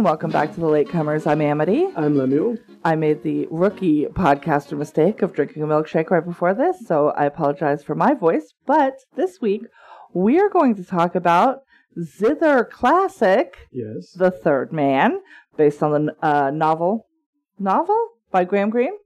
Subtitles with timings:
[0.00, 1.26] And welcome back to the Latecomers.
[1.26, 1.86] I'm Amity.
[1.94, 2.56] I'm Lemuel.
[2.82, 7.26] I made the rookie podcaster mistake of drinking a milkshake right before this, so I
[7.26, 8.54] apologize for my voice.
[8.64, 9.64] But this week,
[10.14, 11.58] we are going to talk about
[12.00, 14.12] Zither classic, Yes.
[14.12, 15.20] The Third Man,
[15.58, 17.04] based on the uh, novel
[17.58, 18.96] novel by Graham Greene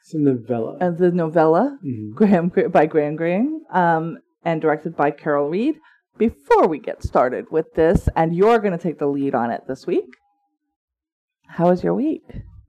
[0.00, 0.78] It's a novella.
[0.80, 2.14] and the novella Mhm.
[2.14, 5.74] Graham by Graham Greene, um, and directed by Carol Reed.
[6.16, 9.64] Before we get started with this, and you're going to take the lead on it
[9.68, 10.06] this week.
[11.50, 12.22] How was your week?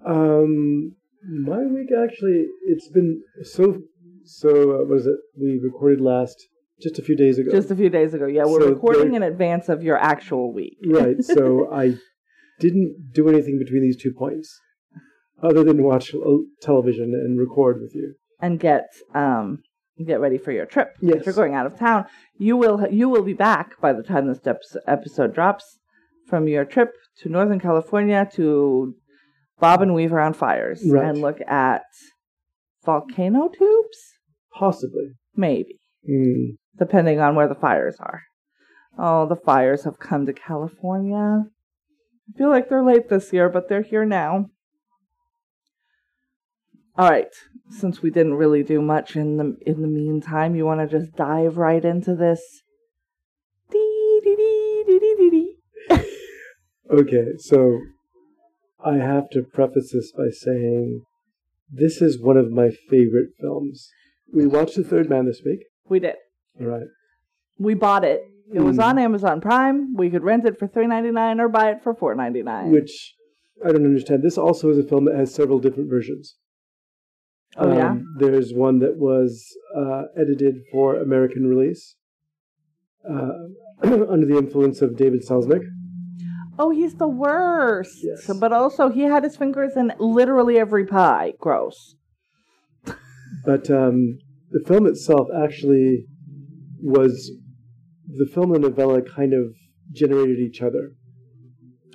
[0.06, 3.82] Um, my week actually, it's been so.
[4.24, 5.16] So uh, what is it?
[5.40, 6.36] We recorded last
[6.82, 7.52] just a few days ago.
[7.52, 8.28] Just a few days ago.
[8.28, 10.78] Yeah, we're So recording in advance of your actual week.
[10.86, 11.22] right.
[11.24, 11.96] So I
[12.60, 14.60] didn't do anything between these two points,
[15.42, 16.14] other than watch
[16.62, 18.14] television and record with you.
[18.40, 19.64] and get um
[20.06, 20.90] get ready for your trip.
[21.02, 21.26] If Yes.
[21.26, 22.06] you're going out of town,
[22.38, 24.40] you will you will be back by the time this
[24.88, 25.80] episode drops
[26.28, 28.96] from your trip to Northern California to
[29.60, 31.06] Bob and Weave around fires Right.
[31.06, 31.84] and look at
[32.84, 33.98] volcano tubes,
[34.54, 35.14] Possibly.
[35.36, 36.58] maybe Mm.
[36.78, 38.24] depending on where the fires are.
[38.98, 41.46] Oh, the fires have come to California.
[42.34, 44.50] I feel like they're late this year, but they're here now.
[46.98, 47.34] All right,
[47.70, 51.16] since we didn't really do much in the in the meantime, you want to just
[51.16, 52.64] dive right into this?
[56.92, 57.26] Okay.
[57.38, 57.80] So
[58.84, 61.02] I have to preface this by saying
[61.70, 63.90] this is one of my favorite films.
[64.34, 65.60] We watched The Third Man this week.
[65.88, 66.16] We did.
[66.60, 66.88] All right.
[67.58, 68.22] We bought it.
[68.54, 68.84] It was Mm.
[68.84, 69.94] on Amazon Prime.
[69.96, 72.72] We could rent it for three ninety nine or buy it for four ninety nine.
[72.72, 73.16] which
[73.64, 74.24] I don't understand.
[74.24, 76.36] This also is a film that has several different versions.
[77.58, 77.92] Oh yeah.
[77.92, 81.96] Um, there's one that was uh, edited for American release
[83.10, 83.32] uh,
[83.84, 85.64] under the influence of David Selznick.
[86.62, 87.98] Oh, he's the worst.
[88.04, 88.38] Yes.
[88.40, 91.34] But also, he had his fingers in literally every pie.
[91.40, 91.96] Gross.
[93.44, 94.20] But um,
[94.52, 96.06] the film itself actually
[96.80, 97.32] was
[98.08, 99.56] the film and novella kind of
[99.92, 100.92] generated each other.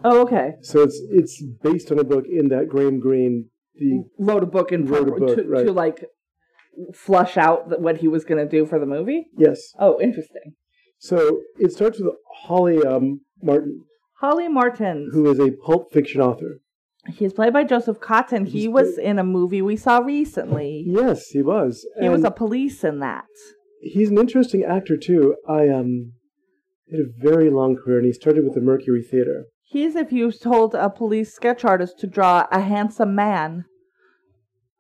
[0.03, 0.55] Oh, okay.
[0.63, 4.73] So it's it's based on a book in that Graham Greene the Wrote a book
[4.73, 5.65] in Wrote a book, to, right.
[5.65, 6.05] to like
[6.93, 9.29] flush out what he was going to do for the movie.
[9.39, 9.73] yes.
[9.79, 10.55] Oh, interesting.
[10.99, 13.85] So it starts with Holly um, Martin,
[14.21, 15.13] Holly Martins.
[15.13, 16.61] who is a pulp fiction author.
[17.09, 18.47] He's played by Joseph Cotten.
[18.49, 20.85] He was played- in a movie we saw recently.
[20.87, 21.87] Yes, he was.
[22.01, 23.27] He was a police in that.
[23.81, 25.37] he's an interesting actor too.
[25.49, 26.13] I um
[26.91, 29.47] had a very long career, and he started with the Mercury Theater.
[29.63, 33.65] He's if you told a police sketch artist to draw a handsome man,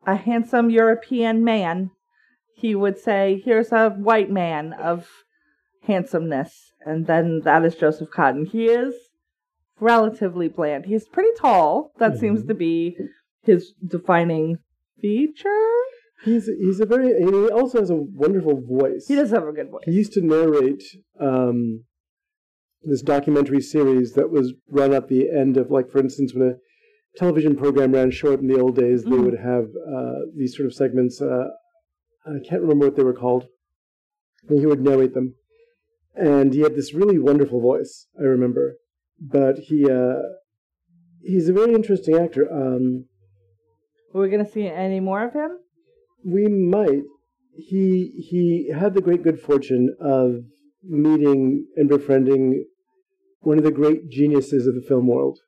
[0.06, 1.90] a handsome European man,
[2.54, 5.08] he would say, Here's a white man of
[5.82, 6.72] handsomeness.
[6.84, 8.46] And then that is Joseph Cotten.
[8.46, 8.94] He is
[9.80, 10.86] relatively bland.
[10.86, 11.92] He's pretty tall.
[11.98, 12.48] That seems Mhm.
[12.48, 12.96] to be
[13.42, 14.58] his defining
[15.00, 15.70] feature.
[16.24, 19.06] He's he's a very he also has a wonderful voice.
[19.06, 19.84] He does have a good voice.
[19.84, 20.82] He used to narrate
[21.20, 21.84] um,
[22.82, 26.54] this documentary series that was run at the end of, like, for instance, when a
[27.18, 29.24] television program ran short in the old days, they Mhm.
[29.24, 31.20] would have uh, these sort of segments.
[31.20, 31.48] Uh,
[32.24, 33.48] I can't remember what they were called.
[34.48, 35.34] And he would narrate them,
[36.14, 38.06] and he had this really wonderful voice.
[38.18, 38.76] I remember,
[39.20, 40.14] but he uh,
[41.22, 42.50] he's a very interesting actor.
[42.52, 43.06] Um,
[44.14, 45.58] Are we going to see any more of him?
[46.24, 47.02] we might.
[47.54, 50.42] He he had the great good fortune of
[50.82, 52.64] meeting and befriending
[53.40, 55.38] one of the great geniuses of the film world,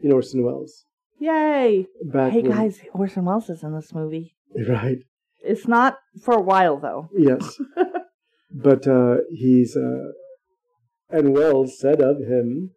[0.00, 0.84] in Orson Welles.
[1.18, 1.86] Yay!
[2.04, 4.36] Back Hey when- guys, Orson Welles is in this movie.
[4.68, 4.98] right?
[5.42, 7.08] It's not for a while though.
[7.16, 7.58] Yes,
[8.52, 10.12] but uh, he's uh,
[11.10, 12.70] and Welles said of him,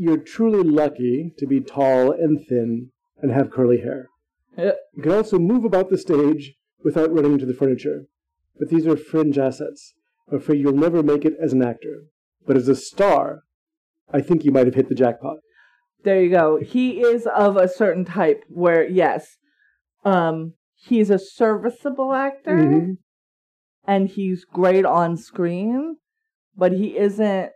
[0.00, 2.90] "You're truly lucky to be tall and thin
[3.20, 4.08] and have curly hair."
[4.56, 6.54] You can also move about the stage
[6.84, 8.06] without running into the furniture.
[8.58, 9.94] But these are fringe assets.
[10.28, 12.04] I'm afraid you'll never make it as an actor.
[12.46, 13.42] But as a star,
[14.10, 15.38] I think you might have hit the jackpot.
[16.04, 16.58] There you go.
[16.58, 19.36] He is of a certain type where yes,
[20.04, 22.98] um he's a serviceable actor Mhm.
[23.84, 25.96] and he's great on screen,
[26.56, 27.50] but he isn't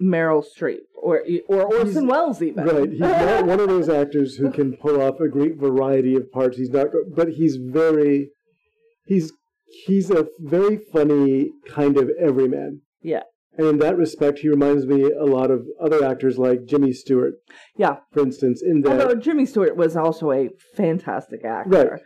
[0.00, 2.64] Meryl Streep or or Orson He's- Welles even.
[2.64, 2.90] Right.
[2.90, 6.56] He's not one of those actors who can pull off a great variety of parts.
[6.58, 8.30] He's not, but he's very,
[9.06, 9.32] he's
[9.86, 12.82] he's a very funny kind of everyman.
[13.02, 13.22] Yeah.
[13.58, 17.34] And in that respect, he reminds me a lot of other actors like Jimmy Stewart,
[17.78, 17.96] Yeah.
[18.12, 18.62] for instance.
[18.62, 21.70] In that, Although Jimmy Stewart was also a fantastic actor.
[21.92, 22.00] Right.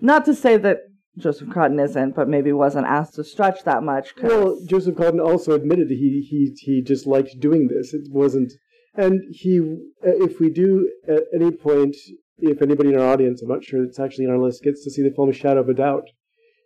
[0.00, 0.78] Not to say that
[1.18, 4.14] Joseph Cotten isn't, but maybe wasn't asked to stretch that much.
[4.14, 7.94] 'cause- Well, Joseph Cotton also admitted he he he just liked doing this.
[7.94, 8.52] It wasn't,
[8.94, 9.78] and he.
[10.02, 11.96] If we do at any point,
[12.38, 14.90] if anybody in our audience, I'm not sure it's actually on our list, gets to
[14.90, 16.04] see the film Shadow of a Doubt,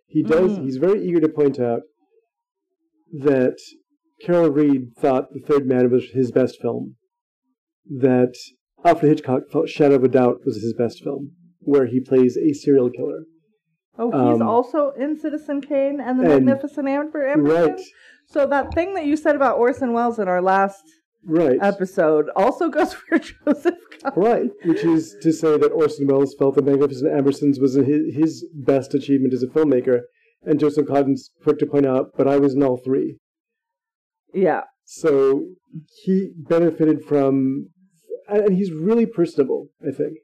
[0.07, 0.59] he does.
[0.59, 0.63] Mm.
[0.65, 1.83] He's very eager to point out
[3.13, 3.57] that
[4.21, 6.95] Carol Reed thought The Third Man was his best film.
[7.89, 8.33] That
[8.83, 12.53] Alfred Hitchcock felt Shadow of a Doubt was his best film, where he plays a
[12.53, 13.25] serial killer.
[13.97, 17.33] Oh, he's um, also in Citizen Kane and The and- Magnificent Amber.
[17.37, 17.79] Right,
[18.27, 20.81] So that thing that you said about Orson Welles in our last
[21.25, 21.57] right.
[21.61, 24.13] episode also goes for Joseph Cotten.
[24.15, 28.15] Right, which is to say that Orson Welles felt that The Magnificent Ambersons was his,
[28.15, 29.99] his best achievement as a filmmaker,
[30.43, 33.17] and Joseph Cotten's quick to point out, but I was in all three.
[34.33, 34.61] Yeah.
[34.85, 35.45] So
[36.03, 37.67] he benefited from,
[38.27, 40.17] and and he's really personable, I think.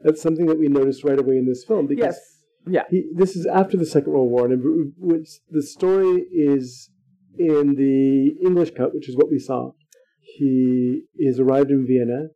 [0.00, 2.20] That's something that we noticed right away in this film because Yes.
[2.68, 2.84] Yeah.
[2.90, 6.90] he, this is after the Second World War, and which the story is
[7.38, 9.72] in the English cut, which is what we saw.
[10.20, 12.28] He is arrived in Vienna.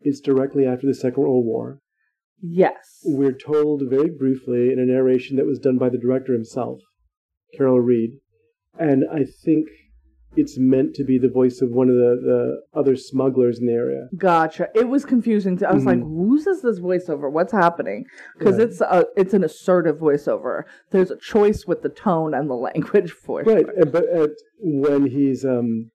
[0.00, 1.80] It's directly after the Second World War.
[2.42, 3.00] Yes.
[3.04, 6.80] We're told very briefly in a narration that was done by the director himself,
[7.56, 8.12] Carol Reed,
[8.78, 9.68] and I think
[10.36, 12.20] it's meant to be the voice of one of the,
[12.72, 14.06] the other smugglers in the area.
[14.16, 14.68] Gotcha.
[14.74, 15.56] It was confusing.
[15.58, 16.02] To, I was like, Mhm.
[16.16, 17.30] whose is this voiceover?
[17.30, 18.06] What's happening?
[18.38, 20.62] Because it's a, it's an assertive voiceover.
[20.90, 23.46] There's a choice with the tone and the language for it.
[23.46, 23.86] Right, sure.
[23.86, 24.30] but at,
[24.60, 25.90] when he's um,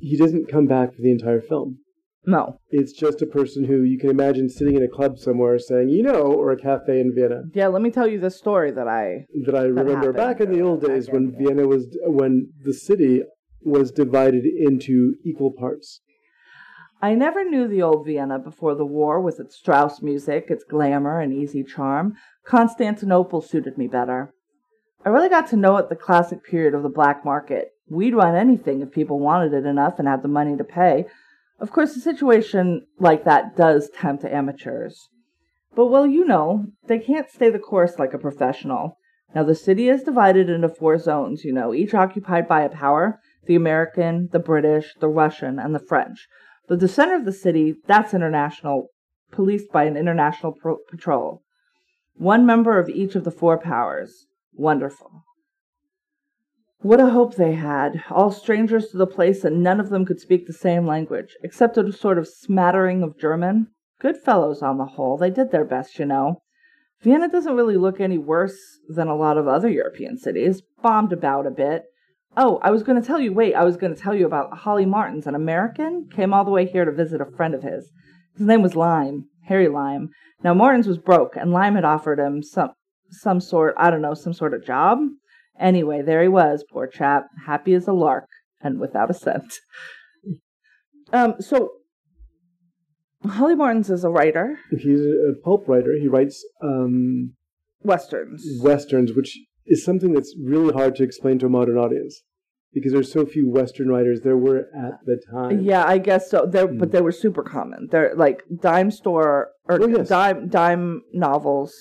[0.00, 1.78] he doesn't come back for the entire film.
[2.26, 2.60] No.
[2.68, 6.02] It's just a person who you can imagine sitting in a club somewhere saying, you
[6.02, 7.44] know, or a cafe in Vienna.
[7.54, 9.24] Yeah, let me tell you this story that I.
[9.46, 11.34] That I remember back in the old days when.
[11.36, 13.22] Vienna was when the city
[13.62, 16.00] was divided into equal parts.
[17.02, 21.20] I never knew the old Vienna before the war with its Strauss music, its glamour
[21.20, 22.14] and easy charm.
[22.44, 24.34] Constantinople suited me better.
[25.04, 27.70] I really got to know it the classic period of the black market.
[27.88, 31.06] We'd run anything if people wanted it enough and had the money to pay.
[31.58, 35.08] Of course, a situation like that does tempt amateurs.
[35.74, 38.98] But well, you know, they can't stay the course like a professional.
[39.34, 43.20] Now, the city is divided into four zones, you know, each occupied by a power
[43.46, 46.28] the American, the British, the Russian, and the French.
[46.68, 48.88] But the center of the city, that's international,
[49.32, 51.42] policed by an international pro- patrol.
[52.14, 54.26] One member of each of the four powers.
[54.52, 55.24] Wonderful.
[56.82, 58.04] What a hope they had.
[58.10, 61.76] All strangers to the place, and none of them could speak the same language, except
[61.76, 63.68] a sort of smattering of German.
[64.00, 65.18] Good fellows on the whole.
[65.18, 66.40] They did their best, you know.
[67.02, 68.58] Vienna doesn't really look any worse
[68.88, 70.62] than a lot of other European cities.
[70.82, 71.84] Bombed about a bit.
[72.36, 74.58] Oh, I was going to tell you, wait, I was going to tell you about
[74.58, 77.90] Holly Martins, an American, came all the way here to visit a friend of his.
[78.36, 80.10] His name was Lime, Harry Lime.
[80.44, 82.70] Now, Martins was broke, and Lime had offered him some,
[83.10, 84.98] some sort, I don't know, some sort of job.
[85.58, 88.28] Anyway, there he was, poor chap, happy as a lark,
[88.60, 89.52] and without a cent.
[91.12, 91.72] Um, so,
[93.26, 95.94] Holly Martins is a writer, He's a pulp writer.
[96.00, 97.34] He writes um,
[97.82, 98.46] westerns.
[98.62, 102.22] westerns, which is something that's really hard to explain to a modern audience
[102.72, 105.60] because there's so few western writers there were at the time.
[105.60, 106.46] Yeah, I guess so.
[106.46, 106.78] They're Mm.
[106.78, 107.88] but they were super common.
[107.90, 110.08] They're like dime store or Oh, yes.
[110.08, 111.74] dime dime novels.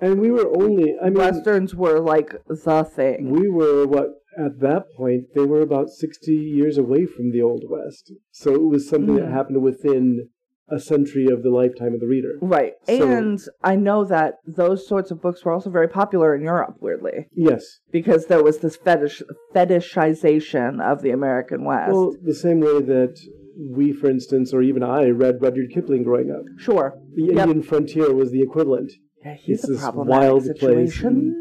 [0.00, 3.30] And we were only, I mean, Westerns were like the thing.
[3.30, 7.64] we were what at that point they were about 60 years away from the old
[7.68, 8.12] west.
[8.30, 9.32] So it was something that Mm.
[9.32, 10.28] happened within
[10.70, 12.38] a century of the lifetime of the reader.
[12.40, 12.74] Right.
[12.84, 16.76] So- and I know that those sorts of books were also very popular in Europe,
[16.80, 17.80] weirdly, Yes.
[17.90, 19.22] because there was this fetish
[19.54, 21.92] fetishization of the American West.
[21.92, 23.18] Well, the same way that
[23.58, 26.44] we, for instance, or even I, read Rudyard Kipling growing up.
[26.58, 26.94] sure.
[27.14, 27.36] The Yep.
[27.38, 28.92] Indian frontier was the equivalent.
[29.24, 31.36] Yeah, he's it's a this problematic wild place situation.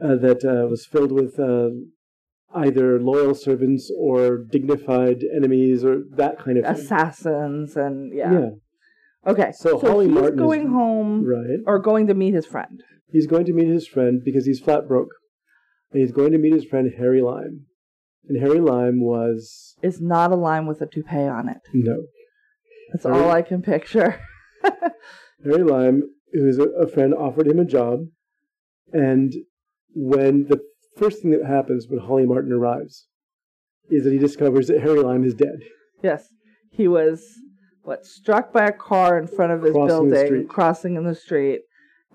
[0.00, 1.70] uh, that uh, was filled with uh,
[2.54, 6.74] either loyal servants or dignified enemies or that kind of thing.
[6.74, 8.32] Assassins and yeah.
[8.32, 8.48] yeah,
[9.26, 9.52] Okay.
[9.54, 11.58] So Holly he's Martin is- going home right.
[11.66, 12.82] or going to meet his friend.
[13.12, 15.10] He's going to meet his friend because he's flat broke.
[15.92, 17.66] And he's going to meet his friend Harry Lime.
[18.28, 21.58] And Harry Lime was Is not a lime with a toupee on it.
[21.74, 22.02] no.
[22.92, 24.20] That's Harry- all I can picture.
[25.44, 26.02] Harry Lime,
[26.32, 28.00] who is a, a friend, offered him a job.
[28.92, 29.32] And
[29.94, 30.60] when the
[30.96, 33.06] first thing that happens when Holly Martin arrives
[33.90, 35.60] is that he discovers that Harry Lime is dead.
[36.02, 36.26] Yes.
[36.70, 37.24] He was
[37.82, 41.62] what struck by a car in front of his Crossing building, crossing in the street,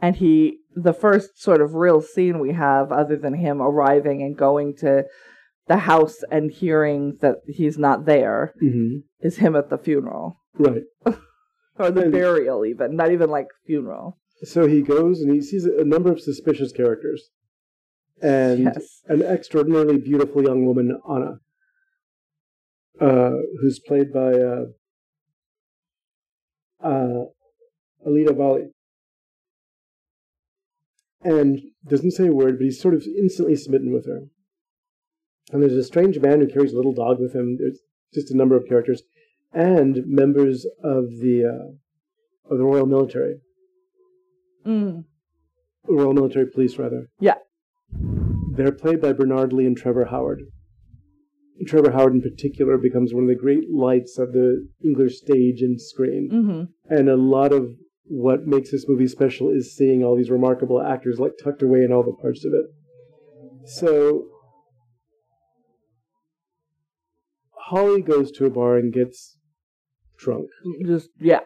[0.02, 4.38] and he the first sort of real scene we have other than him arriving and
[4.38, 5.04] going to
[5.68, 8.98] the house and hearing that he's not there Mm-hmm.
[9.22, 10.84] is him at the funeral Right.
[11.80, 14.18] or the And- burial even, not even like funeral.
[14.44, 17.30] So he goes and he sees a number of suspicious characters,
[18.22, 19.02] and Yes.
[19.08, 21.40] an extraordinarily beautiful young woman, Anna,
[23.02, 23.32] uh,
[23.62, 24.66] who's played by uh,
[26.84, 27.26] uh,
[28.06, 28.68] Alida Valli.
[31.22, 34.22] And doesn't say a word, but he's sort of instantly smitten with her.
[35.52, 37.58] And there's a strange man who carries a little dog with him.
[37.58, 37.80] There's
[38.14, 39.02] just a number of characters,
[39.54, 43.36] and members of the uh, of the Royal Military,
[44.66, 45.06] Mm.
[45.88, 47.08] Royal Military Police, rather.
[47.20, 47.36] Yeah.
[48.56, 50.42] They're played by Bernard Lee and Trevor Howard.
[51.68, 55.80] Trevor Howard, in particular, becomes one of the great lights of the English stage and
[55.80, 56.30] screen.
[56.30, 57.70] hmm And a lot of
[58.06, 61.92] what makes this movie special is seeing all these remarkable actors like tucked away in
[61.92, 62.66] all the parts of it.
[63.68, 64.26] So
[67.52, 69.38] Holly goes to a bar and gets
[70.18, 70.48] drunk,
[70.86, 71.40] Just yeah.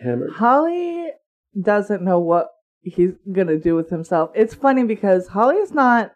[0.00, 0.32] hammered.
[0.34, 1.08] Holly
[1.60, 2.48] doesn't know what
[2.82, 4.30] he's gonna do with himself.
[4.34, 6.12] It's funny because Holly is not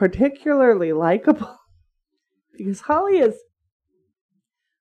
[0.00, 1.56] particularly likable.
[2.58, 3.36] Because Holly is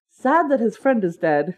[0.10, 1.56] sad that his friend is dead,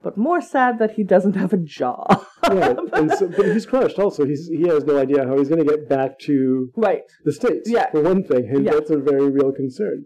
[0.00, 2.24] but more sad that he doesn't have a job.
[2.48, 2.76] right.
[2.92, 4.24] And so, but he's crushed also.
[4.24, 7.02] He's, he has no idea how he's going to get back to right.
[7.24, 7.90] the States, Yeah.
[7.90, 8.74] for one thing, and Yeah.
[8.74, 10.04] that's a very real concern.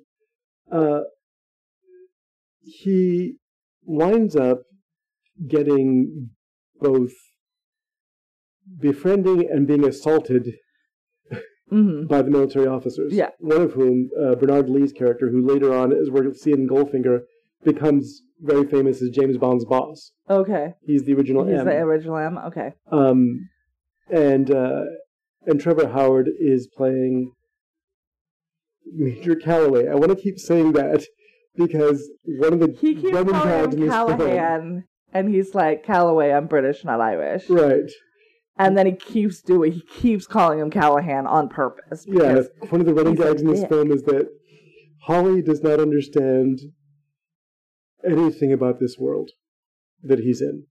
[0.73, 1.00] Uh,
[2.62, 3.37] he
[3.85, 4.61] winds up
[5.47, 6.30] getting
[6.80, 7.12] both
[8.80, 10.45] befriending and being assaulted
[11.69, 13.13] hmm by the military officers.
[13.13, 13.31] Yeah.
[13.39, 17.21] One of whom, uh, Bernard Lee's character, who later on, as we'll see in Goldfinger,
[17.65, 20.13] becomes very famous as James Bond's boss.
[20.31, 20.75] Okay.
[20.83, 21.51] He's the original M.
[21.51, 21.67] He's M.
[21.67, 22.39] the original M.
[22.39, 22.73] Okay.
[22.93, 23.49] Um,
[24.11, 24.83] and uh,
[25.47, 27.33] and Trevor Howard is playing
[28.93, 29.89] Major Calloway.
[29.89, 31.05] I want to keep saying that
[31.57, 36.31] because one of the He keeps calling him Callahan, and he's like Calloway.
[36.33, 37.49] I'm British, not Irish.
[37.49, 37.91] right?
[38.59, 39.73] And then he keeps doing.
[39.73, 42.07] He keeps calling him Callahan on purpose.
[42.09, 43.69] Yeah, one of the running gags in this dick.
[43.69, 44.29] film is that
[45.03, 46.61] Holly does not understand
[48.05, 49.31] anything about this world
[50.03, 50.65] that he's in.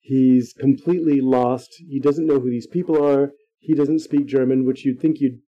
[0.00, 1.70] He's completely lost.
[1.88, 3.32] He doesn't know who these people are.
[3.58, 5.40] He doesn't speak German, which you'd think you'd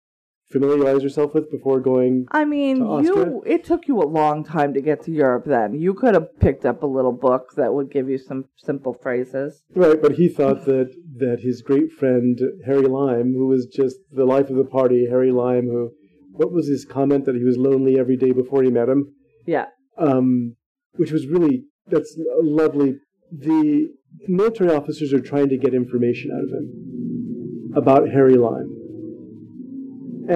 [0.51, 2.25] familiarize yourself with before going.
[2.31, 3.43] I mean, you.
[3.45, 5.45] It took you a long time to get to Europe.
[5.45, 8.93] Then you could have picked up a little book that would give you some simple
[8.93, 9.63] phrases.
[9.75, 14.25] Right, but he thought that that his great friend Harry Lime, who was just the
[14.25, 15.91] life of the party, Harry Lime, who
[16.33, 19.13] what was his comment that he was lonely every day before he met him?
[19.45, 19.65] Yeah.
[19.97, 20.55] um,
[20.95, 22.95] which was really that's lovely.
[23.31, 23.87] The
[24.27, 28.69] military officers are trying to get information out of him about Harry Lime,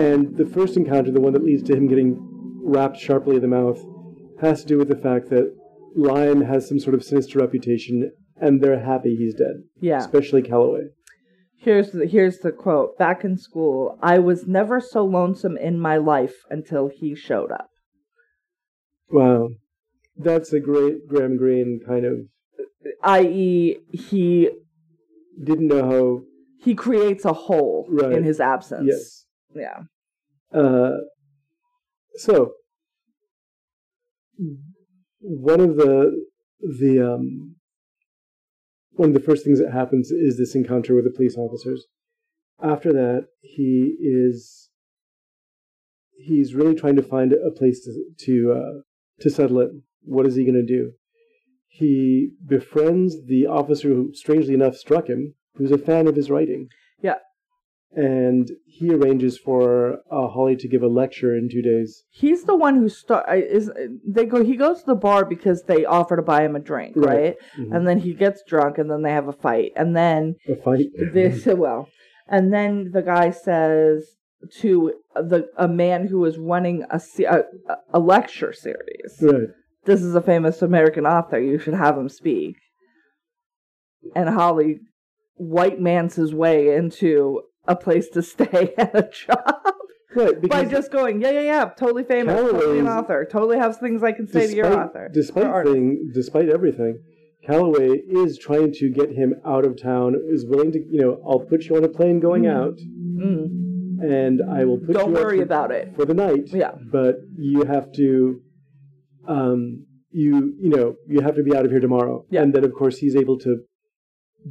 [0.04, 2.18] and the first encounter, the one that leads to him getting
[2.64, 3.80] rapped sharply in the mouth,
[4.42, 5.56] has to do with the fact that
[5.96, 10.00] Lime has some sort of sinister reputation, and they're happy he's dead, Yeah.
[10.00, 10.88] especially Calloway.
[11.58, 12.98] Here's the here's the quote.
[12.98, 17.70] Back in school, I was never so lonesome in my life until he showed up.
[19.10, 19.50] Wow,
[20.18, 22.16] that's a great Graham Greene kind of
[23.04, 24.50] I.e., he
[25.44, 26.22] didn't know how.
[26.60, 28.12] he creates a hole Right.
[28.12, 28.86] in his absence.
[28.88, 29.25] Yes.
[29.56, 29.84] Yeah.
[30.54, 30.98] Uh,
[32.16, 32.54] so
[35.20, 36.26] one of the
[36.62, 37.56] the um,
[38.92, 41.86] one of the first things that happens is this encounter with the police officers.
[42.62, 44.70] After that, he is
[46.18, 48.82] he's really trying to find a place to to uh,
[49.22, 49.72] to settle it.
[50.04, 50.92] What is he going to do?
[51.68, 56.70] He befriends the officer who, strangely enough, struck him, who's a fan of his writing
[57.02, 57.16] Yeah.
[57.96, 62.04] And he arranges for uh, Holly to give a lecture in two days.
[62.12, 63.72] He's the one who start is
[64.06, 66.94] they go he goes to the bar because they offer to buy him a drink,
[66.98, 67.18] Right.
[67.18, 67.36] right?
[67.58, 67.76] Mhm.
[67.76, 69.72] And then he gets drunk and then they have a fight.
[69.76, 70.88] And then A fight.
[71.14, 71.88] this well.
[72.28, 74.18] And then the guy says
[74.60, 77.00] to the a man who is running a
[77.30, 77.44] a,
[77.94, 79.18] a lecture series.
[79.22, 79.50] right.
[79.86, 81.40] This is a famous American author.
[81.40, 82.56] You should have him speak.
[84.16, 84.80] And Holly
[85.36, 89.40] white mans his way into a place to stay and a job
[90.16, 90.42] Right.
[90.42, 94.14] by just going, yeah, yeah, yeah, totally famous, totally an author, totally have things I
[94.14, 95.10] can say to your author.
[95.14, 97.00] despite thing, despite everything,
[97.46, 100.16] Calloway is trying to get him out of town.
[100.30, 102.50] Is willing to, you know, I'll put you on a plane going Mhm.
[102.56, 104.02] out, Mm.
[104.04, 105.94] and I will put Don't you worry for- about it.
[105.96, 106.52] for the night.
[106.54, 106.72] Yeah.
[106.92, 108.42] But you have to,
[109.28, 112.26] um, you you know, you have to be out of here tomorrow.
[112.30, 112.42] Yeah.
[112.44, 113.60] And then of course he's able to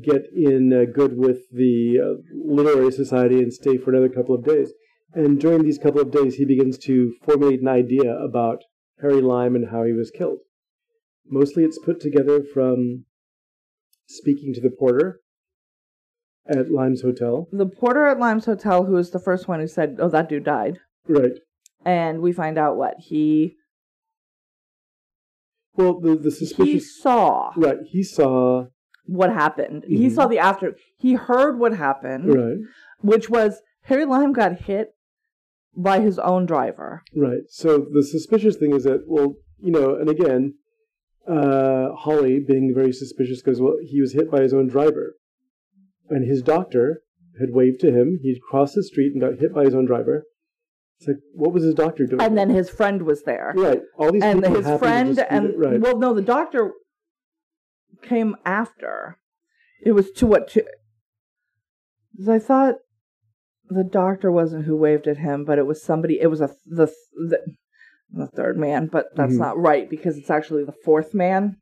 [0.02, 4.44] get in uh, good with the uh, literary society and stay for another couple of
[4.44, 4.72] days.
[5.14, 8.62] And during these couple of days, he begins to formulate an idea about
[9.00, 10.38] Harry Lime and how he was killed.
[11.26, 13.04] Mostly, it's put together from
[14.06, 15.20] speaking to the porter
[16.46, 17.48] at Lime's hotel.
[17.52, 20.44] The porter at Lime's hotel, who was the first one who said, "Oh, that dude
[20.44, 21.32] died," Right.
[21.84, 23.56] and we find out what he
[25.76, 26.66] Well, the the suspicious.
[26.66, 27.02] he suspicious.
[27.02, 27.78] saw Right.
[27.86, 28.66] He saw.
[29.06, 29.84] What happened.
[29.86, 30.12] He Mhm.
[30.12, 30.76] saw the after.
[30.96, 32.58] He heard what happened, Right.
[33.02, 34.94] which was Harry Lime got hit
[35.76, 37.02] by his own driver.
[37.14, 37.42] Right.
[37.48, 40.54] So the suspicious thing is that, well, you know, and again,
[41.26, 45.16] uh, Holly, being very suspicious, goes, well, he was hit by his own driver.
[46.10, 47.02] And his doctor
[47.40, 48.18] had waved to him.
[48.22, 50.24] He'd crossed the street and got hit by his own driver.
[50.98, 52.20] It's like, what was his doctor doing?
[52.22, 53.52] And then his friend was there.
[53.56, 53.80] right.
[53.98, 55.80] All these and people his friend and right.
[55.80, 56.72] well no the doctor
[58.04, 59.18] came after.
[59.84, 60.64] It was to what to
[62.30, 62.76] i thought
[63.68, 66.86] the doctor wasn't who waved at him but it was somebody it was a the
[67.28, 67.40] the,
[68.12, 69.38] the third man but that's Mhm.
[69.38, 71.56] not right because it's actually the fourth man.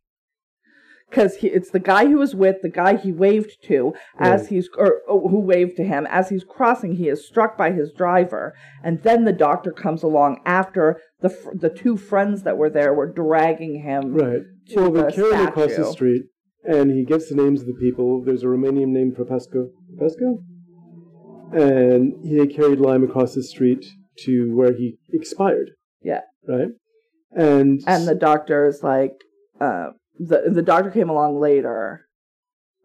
[1.09, 5.03] Because it's the guy who was with the guy he waved to as he's or
[5.07, 6.07] oh, who waved to him.
[6.09, 10.41] As he's crossing he is struck by his driver and then the doctor comes along
[10.47, 14.43] after the the two friends that were there were dragging him Right.
[14.71, 16.23] to well, the him across the street,
[16.65, 18.23] and he gets the names of the people.
[18.23, 19.69] There's a Romanian named Propescu.
[19.99, 20.43] Propescu?
[21.53, 23.85] And he carried Lime across the street
[24.25, 25.71] to where he expired.
[26.03, 26.21] Yeah.
[26.49, 26.69] Right?
[27.35, 29.13] And, and the doctor is like
[29.61, 29.89] uh
[30.19, 32.07] the the doctor came along later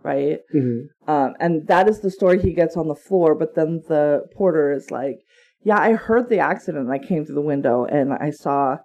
[0.03, 0.83] right Mhm.
[1.07, 4.71] um and that is the story he gets on the floor but then the porter
[4.71, 5.17] is like
[5.63, 8.77] yeah i heard the accident i came through the window and i saw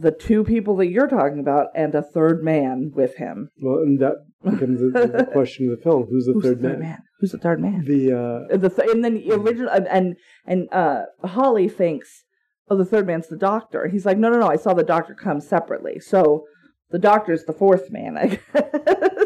[0.00, 3.50] the two people that you're talking about and a third man with him.
[3.60, 6.06] Well, and that becomes the, the question of the film.
[6.10, 6.88] Who's the who's third the third man?
[6.88, 7.02] man?
[7.20, 7.84] who's the third man?
[7.84, 12.24] The uh, the th- and then the original and and, and uh holly thinks
[12.70, 13.82] oh the third man's the doctor.
[13.82, 15.98] And he's like no no no i saw the doctor come separately.
[16.00, 16.44] So
[16.90, 19.24] the doctor's the fourth man i guess.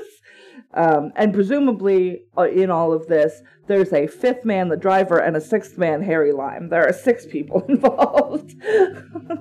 [0.74, 5.36] Um and presumably uh, in all of this there's a fifth man the driver and
[5.36, 6.70] a sixth man harry lime.
[6.70, 8.54] There are six people involved.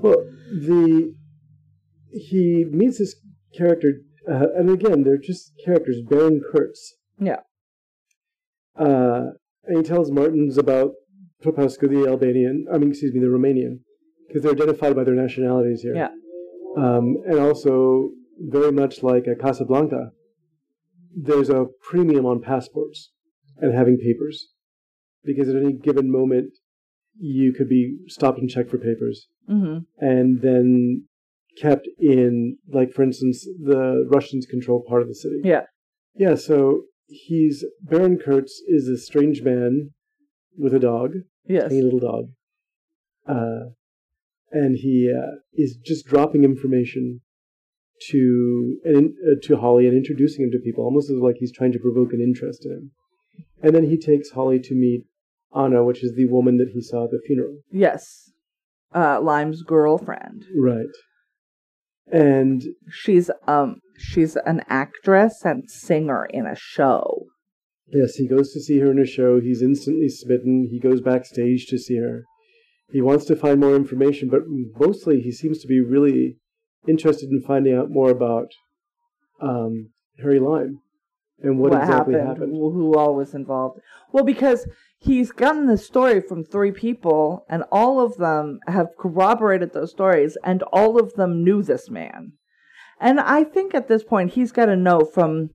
[0.02, 1.16] Well, the
[2.12, 3.16] he meets this
[3.58, 5.98] character, uh, and again, they're just characters.
[6.08, 6.96] Baron Kurtz.
[7.20, 7.42] yeah
[8.78, 9.32] Uh,
[9.66, 10.92] and he tells Martins about
[11.44, 13.80] Popescu, the Albanian, I mean, excuse me, the Romanian,
[14.28, 15.96] because they're identified by their nationalities here.
[15.96, 16.10] Yeah.
[16.78, 20.12] Um, and also, very much like a Casablanca,
[21.16, 23.12] there's a premium on passports
[23.58, 24.48] and having papers.
[25.24, 26.54] Because at any given moment,
[27.20, 31.04] you could be stopped and checked for papers hmm and then
[31.58, 35.42] kept in, like, for instance, the Russians control part of the city.
[35.44, 35.64] yeah
[36.16, 39.92] Yeah, so he's Baron Kurtz is a strange man
[40.58, 41.12] with a dog,
[41.46, 42.26] yes tiny little dog,
[43.28, 43.70] uh,
[44.52, 47.22] and he uh, is just dropping information
[48.10, 51.72] to and, uh, to Holly and introducing him to people, almost as like he's trying
[51.74, 52.92] to provoke an interest in him.
[53.62, 55.04] And then he takes Holly to meet
[55.56, 57.58] Anna, which is the woman that he saw at the funeral.
[57.72, 58.32] yes
[58.94, 60.88] uh lime's girlfriend Right.
[62.12, 67.28] And she's um she's an actress and singer in a show
[67.94, 69.42] Yes, he goes to see her in a show.
[69.42, 70.68] He's instantly smitten.
[70.72, 72.24] He goes backstage to see her.
[72.92, 76.38] He wants to find more information, but mostly he seems to be really
[76.88, 78.48] interested in finding out more about
[79.42, 80.80] um, Harry Lime
[81.44, 82.54] and what, exactly happened.
[82.54, 83.80] wh- who all was involved.
[84.12, 84.68] Well, because
[85.00, 90.38] he's gotten this story from three people, and all of them have corroborated those stories,
[90.44, 92.34] and all of them knew this man.
[93.00, 95.50] And I think at this point he's got to know from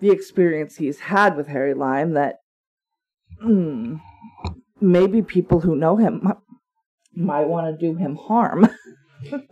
[0.00, 2.36] the experience he's had with Harry Lime that
[3.40, 3.96] hmm,
[4.80, 6.32] maybe people who know him
[7.14, 8.66] might want to do him harm.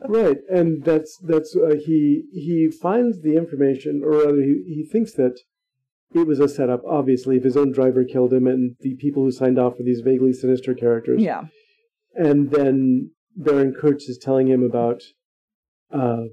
[0.09, 5.13] Right, and that's that's uh, he he finds the information, or rather, he, he thinks
[5.15, 5.39] that
[6.15, 6.83] it was a setup.
[6.85, 10.01] Obviously, if his own driver killed him, and the people who signed off were these
[10.01, 11.23] vaguely sinister characters.
[11.23, 11.45] yeah.
[12.15, 15.03] and then Baron Kurtz is telling him about
[15.93, 16.25] uh,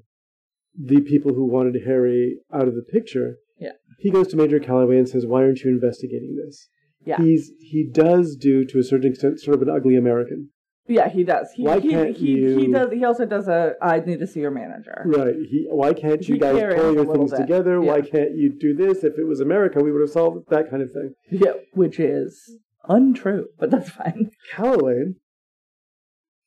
[0.75, 3.37] the people who wanted Harry out of the picture.
[3.59, 3.71] Yeah.
[3.99, 6.69] He goes to Major Calloway and says, "Why aren't you investigating this?"
[7.05, 7.17] Yeah.
[7.17, 10.49] He's he does do to a certain extent sort of an ugly American,
[10.87, 11.51] Yeah, he does.
[11.53, 12.31] He Why he, can't he, he
[12.65, 15.03] you- does he also does a I need to see your manager.
[15.05, 15.35] right?
[15.49, 17.81] He why can't you He guys pull your things bit, together?
[17.81, 19.03] Why can't you do this?
[19.03, 21.13] If it was America, we would have solved that kind of thing.
[21.29, 24.31] Yeah, which is untrue, but that's fine.
[24.55, 25.13] Calloway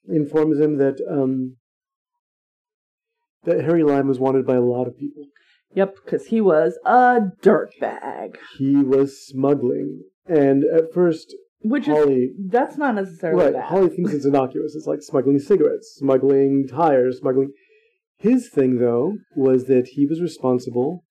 [0.09, 1.57] informs him that um,
[3.45, 5.25] that Harry Lime was wanted by a lot of people.
[5.75, 8.37] Yep, because he was a dirtbag.
[8.59, 10.03] he was smuggling.
[10.27, 13.65] And at first, Which is Holly, that's not necessarily right, bad.
[13.65, 14.75] Holly thinks it's innocuous.
[14.75, 17.53] It's like smuggling cigarettes, smuggling tires, smuggling.
[18.17, 21.05] His thing, though, was that he was responsible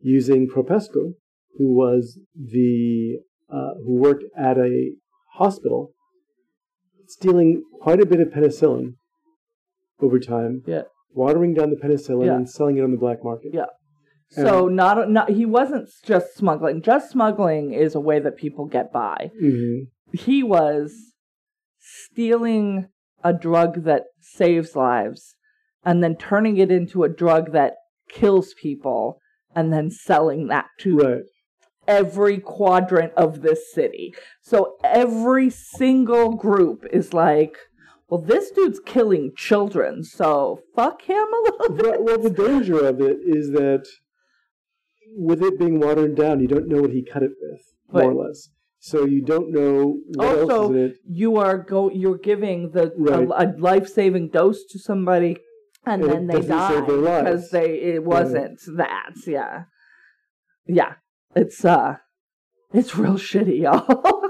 [0.00, 1.14] using Propesco
[1.58, 3.18] who was the
[3.50, 4.92] uh, who worked at a
[5.34, 5.92] hospital,
[7.06, 8.94] stealing quite a bit of penicillin
[10.00, 10.62] over time.
[10.66, 10.82] Yeah.
[11.12, 12.36] Watering down the penicillin Yeah.
[12.36, 13.50] and selling it on the black market.
[13.52, 13.66] Yeah.
[14.30, 16.82] So not not he wasn't just smuggling.
[16.82, 19.30] Just smuggling is a way that people get by.
[19.40, 21.12] hmm He was
[21.78, 22.88] stealing
[23.24, 25.34] a drug that saves lives
[25.84, 27.74] and then turning it into a drug that
[28.10, 29.18] kills people
[29.54, 31.22] and then selling that to Right.
[31.86, 34.14] every quadrant of this city.
[34.42, 37.56] So every single group is like,
[38.08, 42.02] well, this dude's killing children, so fuck him a little bit.
[42.02, 43.86] well, well, the danger of it is that
[45.16, 47.60] with it being watered down, you don't know what he cut it with,
[47.92, 48.10] more Right.
[48.10, 48.48] or less.
[48.80, 50.96] So you don't know what else is in it.
[51.04, 53.28] you are go you're giving the Right.
[53.28, 55.38] a, a life saving dose to somebody,
[55.84, 57.24] and And then they die save their lives.
[57.24, 59.14] because they it wasn't that.
[59.26, 59.64] Yeah,
[60.66, 60.94] yeah.
[61.34, 61.96] It's uh,
[62.72, 64.22] it's real shitty, y'all.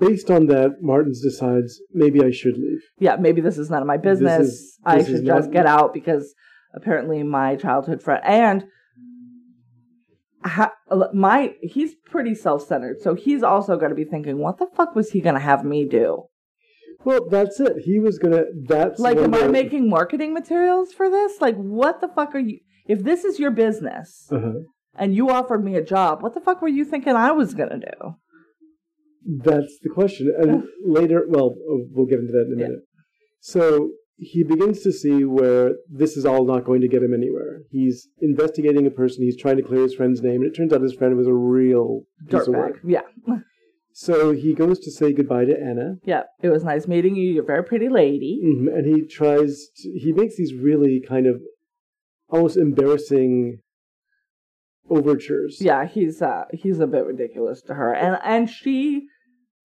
[0.00, 2.80] Based on that, Martins decides maybe I should leave.
[2.98, 4.48] yeah, maybe this is none of my This business.
[4.48, 6.34] is- I this is should just get out because
[6.74, 8.64] apparently my childhood friend and
[11.12, 15.10] my he's pretty self-centered, so he's also going to be thinking, what the fuck was
[15.10, 16.24] he going to have me do?
[17.04, 17.82] Well, that's it.
[17.84, 18.44] He was gonna.
[18.66, 21.40] That's Like, am I making marketing materials for this?
[21.40, 22.58] Like, what the fuck are you?
[22.88, 24.60] If this is your business Uh-huh.
[24.96, 27.78] and you offered me a job, what the fuck were you thinking I was gonna
[27.78, 28.14] do?
[29.24, 30.32] That's the question.
[30.36, 31.54] And later, well,
[31.92, 32.68] we'll get into that in a Yeah.
[32.68, 32.82] minute.
[33.40, 37.60] So he begins to see where this is all not going to get him anywhere.
[37.70, 39.22] He's investigating a person.
[39.22, 41.34] He's trying to clear his friend's name, and it turns out his friend was a
[41.34, 42.78] real Dirtbag.
[42.84, 43.02] Yeah,
[43.92, 46.24] So he goes to say goodbye to Anna, yeah.
[46.42, 47.32] It was nice meeting you.
[47.32, 48.40] You're a very pretty lady.
[48.44, 49.68] Mhm, and he tries.
[49.78, 51.40] To, he makes these really kind of
[52.28, 53.60] almost embarrassing
[54.90, 55.58] overtures.
[55.60, 59.06] Yeah, he's uh he's a bit ridiculous to her, and and she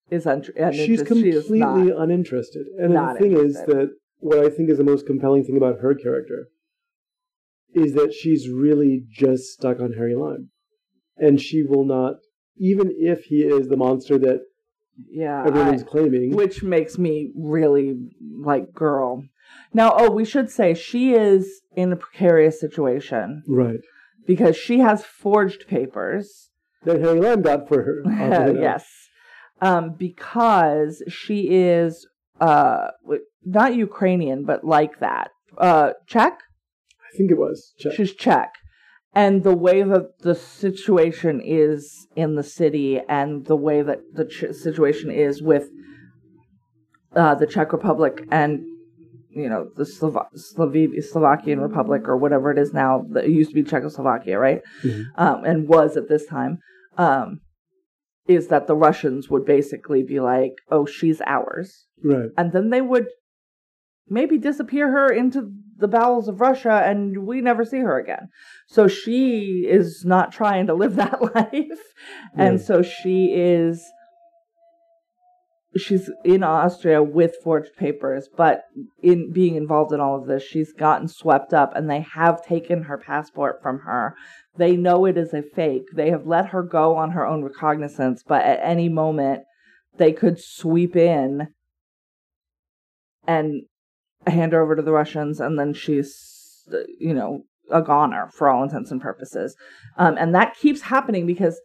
[0.10, 2.02] is un- she's she is completely not.
[2.04, 2.68] uninterested.
[2.80, 5.94] And the thing is that what I think is the most compelling thing about her
[5.94, 6.48] character
[7.74, 10.50] is that she's really just stuck on Harry Lime.
[11.18, 12.16] And she will not,
[12.58, 14.42] even if he is the monster that
[15.10, 16.36] Yeah, everyone's I- claiming.
[16.36, 17.98] which makes me really
[18.44, 19.24] like girl.
[19.74, 23.80] Now, oh, we should say she is in a precarious situation right.
[24.28, 26.50] because she has forged papers.
[26.84, 28.04] That Harry Lime got for her.
[28.06, 28.62] off of it.
[28.62, 28.86] yes,
[29.62, 32.08] um, because she is
[32.40, 32.88] uh
[33.44, 35.30] not Ukrainian, but like that.
[35.58, 36.34] Uh, Czech.
[36.34, 37.74] I think it was.
[37.80, 37.94] Check.
[37.94, 38.54] She's Czech.
[39.14, 44.24] And the way that the situation is in the city and the way that the
[44.26, 45.68] ch- situation is with
[47.16, 48.62] uh, the Czech Republic and,
[49.30, 53.50] you know, the Slova- Slavi- Slovakian Republic or whatever it is now, that it used
[53.50, 54.62] to be Czechoslovakia, right?
[54.84, 55.04] Mhm.
[55.16, 56.60] Um, and was at this time,
[56.98, 57.42] um,
[58.28, 62.30] is that the Russians would basically be like, oh, she's ours Right.
[62.38, 63.08] and then they would
[64.10, 68.30] maybe disappear her into the bowels of Russia and we never see her again.
[68.68, 71.82] So she is not trying to live that life.
[72.36, 73.84] And so she is
[75.78, 78.64] she's in Austria with forged papers, but
[79.02, 82.84] in being involved in all of this, she's gotten swept up and they have taken
[82.84, 84.16] her passport from her.
[84.58, 85.86] They know it is a fake.
[85.94, 89.44] They have let her go on her own recognizance, but at any moment
[89.98, 91.48] they could sweep in
[93.28, 93.64] and
[94.28, 96.64] hand her over to the Russians, and then she's,
[97.00, 99.56] you know, a goner for all intents and purposes.
[99.98, 101.60] Um, and that keeps happening because,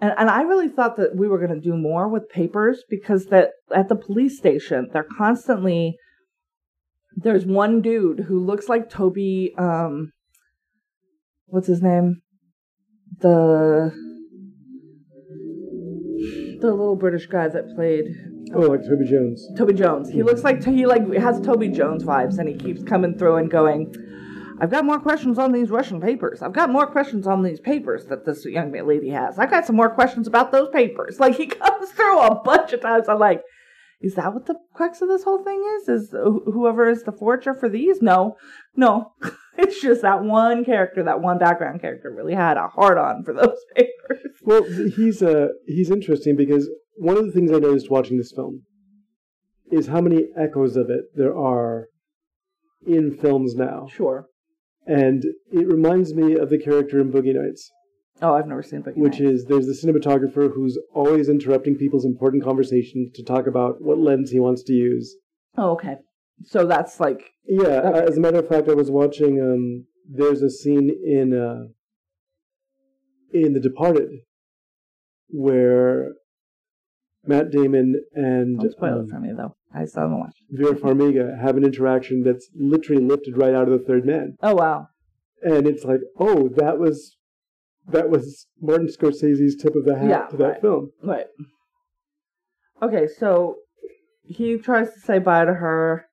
[0.00, 3.26] and, and I really thought that we were going to do more with papers because
[3.26, 5.96] that at the police station, they're constantly,
[7.14, 10.12] there's one dude who looks like Toby, um,
[11.46, 12.22] what's his name?
[13.20, 13.92] The,
[16.60, 18.06] the little British guy that played
[18.54, 19.48] Oh, like Toby Jones.
[19.56, 20.10] Toby Jones.
[20.10, 23.50] He looks like he like has Toby Jones vibes, and he keeps coming through and
[23.50, 23.94] going.
[24.60, 26.42] I've got more questions on these Russian papers.
[26.42, 29.38] I've got more questions on these papers that this young lady has.
[29.38, 31.16] I've got some more questions about those papers.
[31.22, 33.08] Like he comes through a bunch of times.
[33.08, 33.42] I'm like,
[34.00, 35.88] is that what the crux of this whole thing is?
[35.88, 38.02] Is whoever is the forger for these?
[38.02, 38.36] No,
[38.76, 39.12] no.
[39.58, 43.32] it's just that one character, that one background character, really had a hard on for
[43.32, 44.26] those papers.
[44.42, 48.62] Well, he's uh, he's interesting because one of the things I noticed watching this film
[49.70, 51.86] is how many echoes of it there are
[52.86, 53.86] in films now.
[53.90, 54.26] Sure.
[54.86, 57.70] And it reminds me of the character in Boogie Nights,
[58.20, 59.32] Oh, I've never seen Boogie which Nights.
[59.32, 64.30] is there's the cinematographer who's always interrupting people's important conversations to talk about what lens
[64.30, 65.16] he wants to use.
[65.56, 65.96] Oh, okay.
[66.44, 68.04] So that's like Yeah, Okay.
[68.10, 69.40] as a matter of fact, I was watching.
[69.40, 71.68] Um, there's a scene in uh,
[73.32, 74.10] in The Departed,
[75.28, 76.12] where
[77.24, 79.54] Matt Damon and Don't spoil um, it for me though.
[79.74, 80.42] I still haven't watched.
[80.50, 84.54] Vera Farmiga have an interaction that's literally lifted right out of The Third Man, Oh
[84.54, 84.88] wow.
[85.42, 87.16] and it's like, oh, that was
[87.88, 90.60] that was Martin Scorsese's tip of the hat Yeah, to that right.
[90.60, 90.90] film.
[91.02, 91.26] Right.
[92.82, 93.56] Okay, so
[94.24, 96.06] he tries to say bye to her.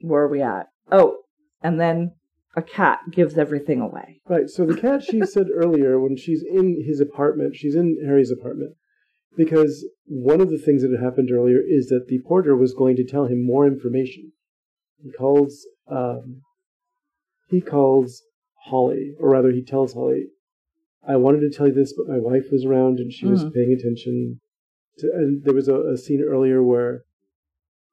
[0.00, 0.66] Where are we at?
[0.90, 1.18] Oh,
[1.62, 2.12] and then
[2.56, 4.20] a cat gives everything away.
[4.28, 4.48] Right.
[4.48, 8.74] So the cat she said earlier when she's in his apartment, she's in Harry's apartment,
[9.36, 12.96] because one of the things that had happened earlier is that the porter was going
[12.96, 14.32] to tell him more information.
[15.02, 16.42] He calls, um,
[17.48, 18.22] he calls
[18.64, 20.28] Holly, or rather, he tells Holly,
[21.06, 23.52] "I wanted to tell you this, but my wife was around and she was Mhm.
[23.52, 24.40] paying attention."
[24.98, 27.04] To, and there was a, a scene earlier where,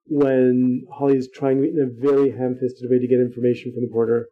[0.08, 4.30] when Holly is trying in a very ham-fisted way to get information from the porter,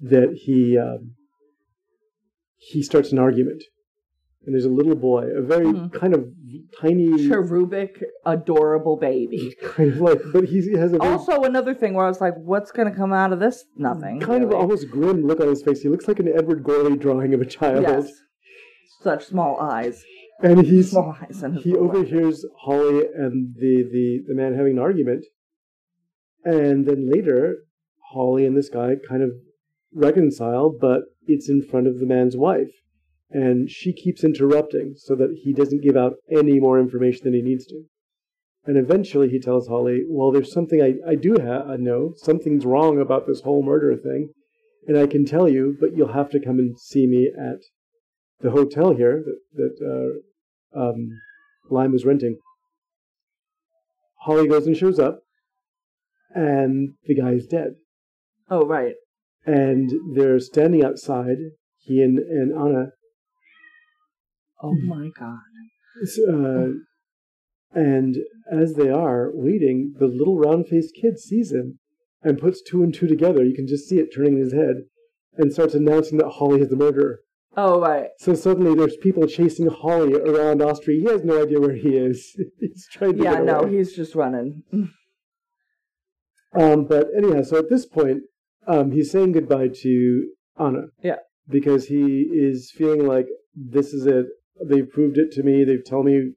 [0.00, 1.16] that he um,
[2.58, 3.64] he starts an argument,
[4.44, 5.92] and there's a little boy, a very Mhm.
[5.92, 6.28] kind of
[6.80, 9.54] tiny, Cherubic, adorable baby.
[9.62, 12.34] kind of like, but he has a very Also, another thing where I was like,
[12.36, 13.64] what's going to come out of this?
[13.76, 14.20] Nothing.
[14.20, 15.80] kind of almost grim look on his face.
[15.82, 18.10] He looks like an Edward Gorey drawing of a child, Yes.
[19.02, 20.04] Such small eyes.
[20.42, 21.42] and he's Small eyes.
[21.42, 25.24] And he overhears Holly and the, the the man having an argument,
[26.44, 27.64] and then later
[28.12, 29.30] Holly and this guy kind of
[29.94, 32.70] reconcile, but it's in front of the man's wife,
[33.30, 37.42] and she keeps interrupting so that he doesn't give out any more information than he
[37.42, 37.84] needs to.
[38.64, 42.14] And eventually he tells Holly, "Well, there's something I, I do ha- I know.
[42.16, 44.30] Something's wrong about this whole murder thing,
[44.86, 47.60] and I can tell you, but you'll have to come and see me at
[48.40, 50.22] the hotel here that that
[50.74, 51.10] uh, um,
[51.70, 52.38] Lime was renting."
[54.20, 55.20] Holly goes and shows up,
[56.34, 57.76] and the guy is dead.
[58.50, 58.94] Oh, right.
[59.44, 61.36] And they're standing outside,
[61.78, 62.86] he and, and Anna,
[64.62, 65.38] Oh my god.
[66.28, 66.68] uh,
[67.72, 68.16] and
[68.50, 71.78] as they are waiting, the little round faced kid sees him
[72.22, 73.44] and puts two and two together.
[73.44, 74.76] You can just see it turning in his head
[75.36, 77.20] and starts announcing that Holly is the murderer.
[77.58, 78.08] Oh, right.
[78.18, 81.00] So suddenly there's people chasing Holly around Austria.
[81.00, 82.38] He has no idea where he is.
[82.60, 83.76] He's trying to Yeah, no, away.
[83.76, 84.62] he's just running.
[86.54, 88.22] Um, but anyhow, so at this point,
[88.66, 90.26] um, he's saying goodbye to
[90.58, 90.84] Anna.
[91.02, 91.16] Yeah.
[91.48, 94.24] Because he is feeling like this is it.
[94.64, 95.64] They've proved it to me.
[95.64, 96.32] They've told me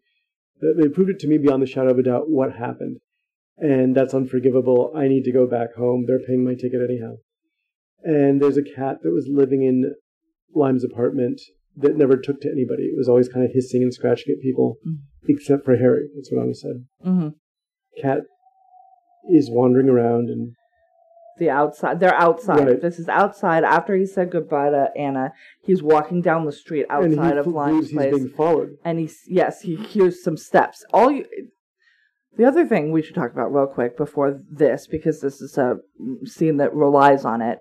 [0.62, 2.97] that they proved it to me beyond the shadow of a doubt what happened,
[3.58, 4.91] and that's unforgivable.
[4.95, 6.05] I need to go back home.
[6.05, 7.15] They're paying my ticket anyhow.
[8.03, 9.93] And there's a cat that was living in
[10.53, 11.41] Lime's apartment
[11.77, 12.84] that never took to anybody.
[12.84, 14.97] It was always kind of hissing and scratching at people, Mm.
[15.27, 16.10] except for Harry.
[16.15, 16.86] That's what Anna said.
[17.01, 17.27] hmm
[18.01, 18.21] Cat
[19.29, 20.53] is wandering around and
[21.39, 21.99] The outside.
[21.99, 22.67] They're outside.
[22.67, 22.82] Right.
[22.82, 23.63] This is outside.
[23.63, 25.32] After he said goodbye to Anna,
[25.63, 28.13] he's walking down the street outside of f- Lime's he's place.
[28.13, 28.78] being followed.
[28.84, 31.25] and he's yes he hears some steps all you
[32.38, 35.78] the other thing we should talk about real quick before this because this is a
[36.25, 37.60] scene that relies on it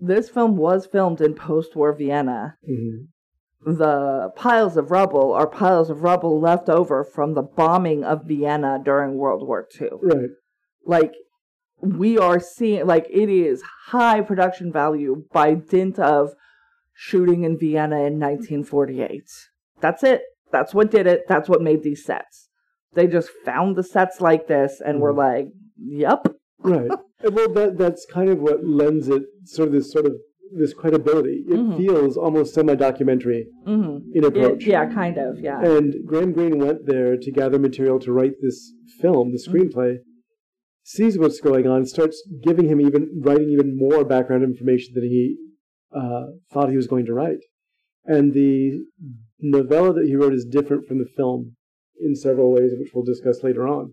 [0.00, 3.04] this film was filmed in post-war vienna hmm
[3.64, 8.80] the piles of rubble are piles of rubble left over from the bombing of vienna
[8.84, 10.30] during world war ii Right.
[10.84, 11.12] like
[11.82, 16.30] we are seeing like it is high production value by dint of
[16.94, 19.22] shooting in Vienna in 1948.
[19.80, 20.22] That's it.
[20.52, 21.22] That's what did it.
[21.28, 22.48] That's what made these sets.
[22.94, 25.46] They just found the sets like this and were like,
[25.78, 26.26] "Yep."
[26.60, 26.90] Right.
[27.24, 30.12] Well, that that's kind of what lends it sort of this sort of
[30.58, 31.44] this credibility.
[31.48, 31.76] It Mhm.
[31.76, 34.66] feels almost semi-documentary hmm in approach.
[34.66, 35.38] yeah, kind of.
[35.38, 35.60] Yeah.
[35.64, 39.52] And Graham Greene went there to gather material to write this film, the Mm-hmm.
[39.56, 39.98] screenplay.
[40.84, 45.36] Sees what's going on, starts giving him even writing even more background information than he
[45.94, 47.38] uh, thought he was going to write.
[48.04, 48.84] And the
[49.38, 51.56] novella that he wrote is different from the film
[52.00, 53.92] in several ways, which we'll discuss later on.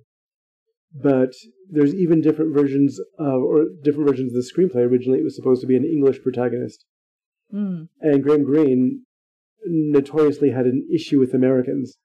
[0.92, 1.34] But
[1.70, 4.82] there's even different versions of, or different versions of the screenplay.
[4.90, 6.86] Originally, it was supposed to be an English protagonist,
[7.54, 7.90] Mm.
[8.00, 9.06] and Graham Greene
[9.66, 11.98] notoriously had an issue with Americans.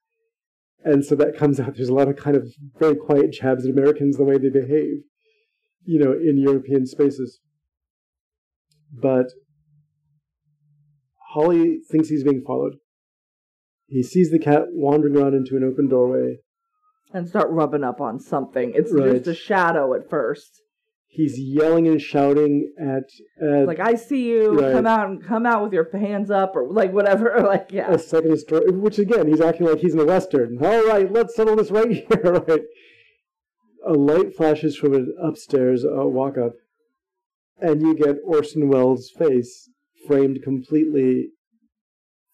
[0.85, 1.75] And so that comes out.
[1.75, 2.47] There's a lot of kind of
[2.79, 5.01] very quiet jabs at Americans, the way they behave,
[5.83, 7.39] you know, in European spaces.
[8.93, 9.25] But
[11.33, 12.75] Holly thinks he's being followed.
[13.87, 16.37] He sees the cat wandering around into an open doorway.
[17.11, 18.71] And start rubbing up on something.
[18.75, 19.13] It's Right.
[19.13, 20.61] just a shadow at first.
[21.15, 23.09] He's yelling and shouting at,
[23.41, 24.59] at Like I see you.
[24.59, 24.73] Right.
[24.73, 27.33] Come out and come out with your hands up or like whatever.
[27.45, 27.89] Like yeah.
[27.91, 30.57] a second story, which again, he's acting like he's in a western.
[30.61, 32.43] All right, let's settle this right here.
[32.47, 32.61] right.
[33.87, 36.53] A light flashes from an upstairs uh, walk up,
[37.59, 39.69] and you get Orson Welles' face
[40.07, 41.29] framed completely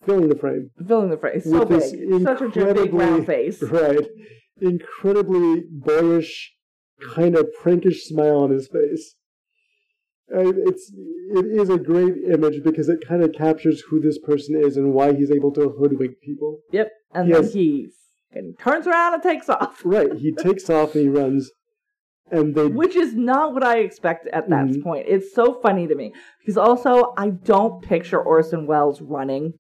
[0.06, 0.72] filling the frame.
[0.88, 2.24] Filling the frame So With big.
[2.24, 3.62] Such a big round face.
[3.70, 4.08] Right.
[4.62, 6.54] Incredibly boyish,
[7.16, 9.16] kind of prankish smile on his face.
[10.30, 10.92] And it's
[11.36, 14.94] it is a great image because it kind of captures who this person is and
[14.94, 16.60] why he's able to hoodwink people.
[16.72, 16.90] Yep.
[17.14, 17.42] And Yes.
[17.46, 17.90] then he
[18.34, 19.82] fucking turns around and takes off.
[19.86, 20.14] Right.
[20.14, 21.52] He takes off and he runs,
[22.32, 24.82] and they Which is not what I expect at that Mhm.
[24.84, 25.06] point.
[25.10, 26.14] It's so funny to me.
[26.40, 29.56] Because also I don't picture Orson Welles running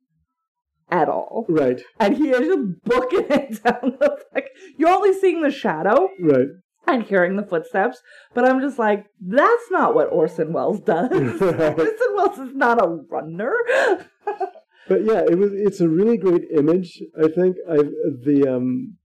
[0.89, 1.45] at all.
[1.49, 6.09] right, And he is just booking it down the like you're only seeing the shadow
[6.21, 6.47] right.
[6.87, 8.01] And hearing the footsteps,
[8.33, 11.11] but I'm just like, that's not what Orson Welles does.
[11.41, 13.53] Orson Welles is not a runner.
[14.87, 15.51] But yeah, it was.
[15.53, 17.01] It's a really great image.
[17.17, 18.97] I think I the um,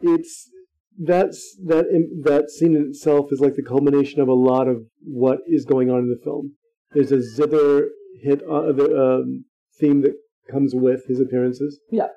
[0.00, 0.48] it's
[0.96, 1.86] that's that
[2.22, 5.90] that scene in itself is like the culmination of a lot of what is going
[5.90, 6.54] on in the film.
[6.92, 7.88] There's a zither
[8.22, 9.44] hit uh, the um,
[9.78, 10.14] theme that
[10.50, 11.80] comes with his appearances.
[11.90, 12.08] Yeah.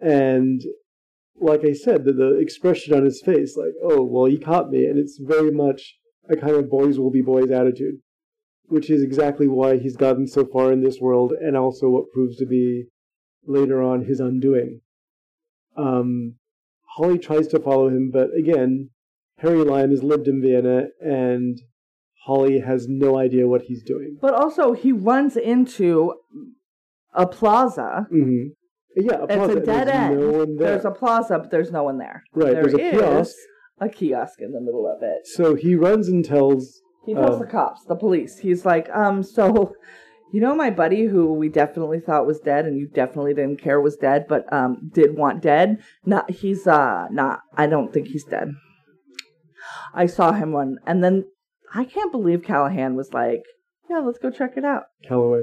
[0.00, 0.60] and
[1.40, 4.86] like I said, the, the expression on his face, like, oh well, he caught me,
[4.86, 5.96] and it's very much
[6.28, 8.00] a kind of boys will be boys attitude
[8.68, 12.36] which is exactly why he's gotten so far in this world, and also what proves
[12.36, 12.84] to be
[13.46, 14.80] later on his undoing.
[15.76, 16.36] Um,
[16.96, 18.90] Holly tries to follow him, but again,
[19.38, 21.60] Harry Lime has lived in Vienna, and
[22.24, 24.18] Holly has no idea what he's doing.
[24.20, 26.14] But also, he runs into
[27.14, 28.06] a plaza.
[28.10, 28.48] hmm
[28.96, 30.20] Yeah, a It's plaza, a dead there's end.
[30.20, 30.68] No one there.
[30.70, 32.22] There's a plaza, but there's no one there.
[32.34, 33.36] Right, There there's a is kiosk.
[33.78, 35.26] A kiosk in the middle of it.
[35.26, 36.80] so he runs and tells.
[37.04, 38.38] He tells Um, the cops, the police.
[38.38, 39.74] He's like, um, so
[40.32, 43.80] you know my buddy who we definitely thought was dead and you definitely didn't care
[43.80, 45.78] was dead, but um did want dead?
[46.06, 48.48] Not he's uh not I don't think he's dead.
[49.94, 51.24] I saw him one, and then
[51.74, 53.42] I can't believe Callahan was like,
[53.90, 54.84] Yeah, let's go check it out.
[55.06, 55.42] Calloway.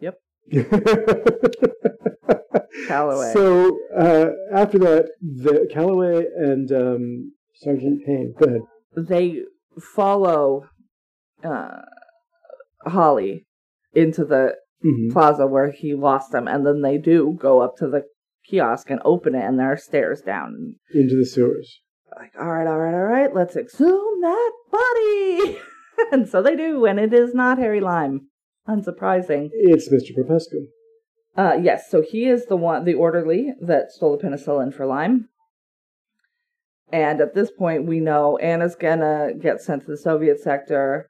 [0.00, 0.18] Yep.
[2.88, 3.32] Calloway.
[3.32, 8.34] So uh, after that, the Calloway and um, Sergeant Payne.
[8.38, 8.60] Go ahead.
[8.96, 9.42] they
[9.80, 10.68] follow
[11.42, 11.82] uh
[12.86, 13.46] Holly
[13.94, 15.12] into the Mm-hmm.
[15.14, 18.02] plaza where he lost them, and then they do go up to the
[18.44, 20.74] kiosk and open it, and there are stairs down.
[20.92, 21.80] Into the sewers.
[22.14, 25.58] Like, all right, all right, all right, let's exhume that body.
[26.12, 28.28] and so they do, and it is not Harry Lime.
[28.68, 29.48] Unsurprising.
[29.54, 30.14] It's Mr.
[30.14, 30.66] Popescu.
[31.36, 35.28] Uh, yes, so he is the one, the orderly that stole the penicillin for Lime.
[36.92, 41.08] And at this point, we know Anna's gonna get sent to the Soviet sector.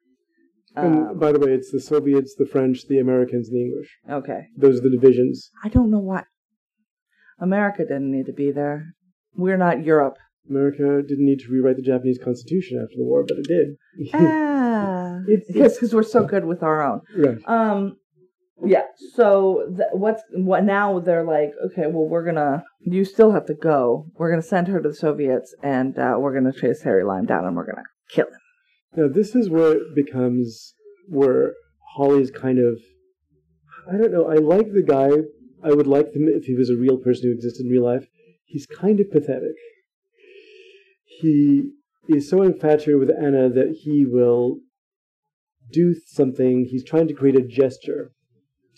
[0.76, 3.98] And Um, by the way, it's the Soviets, the French, the Americans, and the English.
[4.10, 4.46] okay.
[4.56, 5.50] Those are the divisions.
[5.62, 6.24] I don't know why.
[7.38, 8.94] America didn't need to be there.
[9.36, 10.16] We're not Europe.
[10.48, 13.76] America didn't need to rewrite the Japanese Constitution after the war, but it did.
[14.14, 17.00] ah, It's- because because we're so good with our own.
[17.16, 17.38] right.
[17.46, 17.96] Um,
[18.62, 18.82] yeah.
[19.14, 21.00] So th- what's what now?
[21.00, 22.64] They're like, okay, well, we're gonna.
[22.80, 24.06] You still have to go.
[24.14, 27.44] We're gonna send her to the Soviets, and uh, we're gonna chase Harry Lime down,
[27.44, 28.40] and we're gonna kill him.
[28.96, 30.74] Now, this is where it becomes
[31.08, 31.54] where
[31.96, 32.78] Holly's kind of.
[33.92, 34.30] I don't know.
[34.30, 35.10] I like the guy.
[35.62, 38.06] I would like him if he was a real person who existed in real life.
[38.44, 39.56] He's kind of pathetic.
[41.04, 41.70] He
[42.08, 44.58] is so infatuated with Anna that he will
[45.72, 46.66] do something.
[46.70, 48.12] He's trying to create a gesture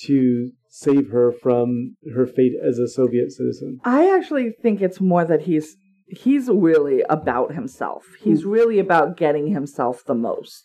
[0.00, 3.80] to save her from her fate as a Soviet citizen.
[3.84, 8.04] I actually think it's more that he's he's really about himself.
[8.20, 8.50] He's hmm.
[8.50, 10.62] really about getting himself the most.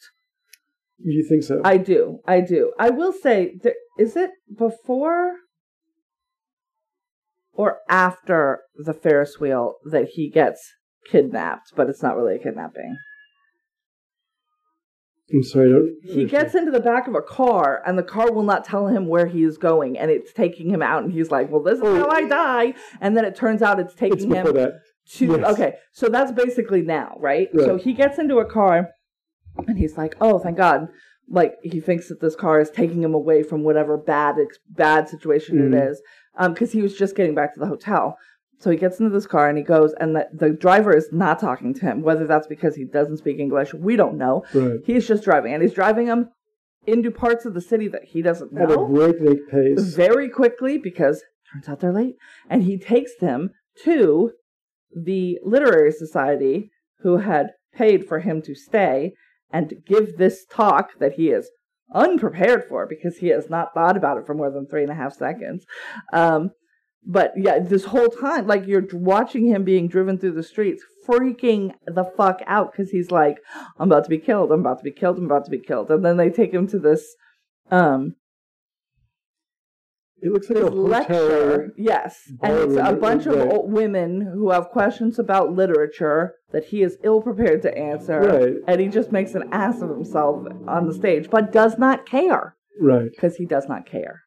[1.04, 1.62] You think so?
[1.64, 2.20] I do.
[2.28, 2.74] I do.
[2.78, 5.34] I will say, th- is it before
[7.54, 10.62] or after the Ferris wheel that he gets
[11.10, 11.74] kidnapped?
[11.76, 12.98] But it's not really a kidnapping.
[15.34, 15.70] I'm sorry.
[15.70, 15.96] I don't.
[16.04, 19.08] He gets into the back of a car, and the car will not tell him
[19.08, 21.04] where he is going, and it's taking him out.
[21.04, 21.96] And he's like, "Well, this is Oh.
[22.00, 24.74] how I die." And then it turns out it's It's taking before him that.
[25.18, 25.52] to Yes.
[25.54, 27.50] okay so that's basically now right?
[27.54, 27.66] Right.
[27.66, 28.90] so he gets into a car
[29.68, 30.88] and he's like oh thank god
[31.28, 34.36] like he thinks that this car is taking him away from whatever bad
[34.70, 35.74] bad situation Mhm.
[35.74, 36.02] it is
[36.38, 38.16] um because he was just getting back to the hotel
[38.62, 41.40] so he gets into this car and he goes and the, the driver is not
[41.40, 44.80] talking to him whether that's because he doesn't speak english we don't know Right.
[44.86, 46.30] he's just driving and he's driving him
[46.88, 48.64] into parts of the city that he doesn't know.
[48.64, 49.94] At a breakneck pace.
[49.96, 51.22] very quickly because
[51.54, 52.16] turns out they're late
[52.50, 53.52] and he takes them
[53.84, 54.32] to
[54.96, 59.14] the literary society who had paid for him to stay
[59.52, 61.50] and give this talk that he is
[61.94, 64.96] unprepared for because he has not thought about it for more than three and a
[64.96, 65.66] half seconds
[66.14, 66.52] um
[67.06, 71.72] but yeah this whole time like you're watching him being driven through the streets freaking
[71.88, 73.38] the fuck out because he's like
[73.80, 75.90] i'm about to be killed i'm about to be killed i'm about to be killed
[75.90, 77.16] and then they take him to this
[77.72, 78.16] um
[80.24, 80.78] It looks like a hotel.
[80.84, 81.74] lecture.
[81.78, 83.64] Yes, and it's a bunch of right.
[83.68, 88.54] women who have questions about literature that he is ill prepared to answer, Right.
[88.68, 92.56] and he just makes an ass of himself on the stage, but does not care
[92.80, 93.10] Right.
[93.10, 94.22] because he does not care.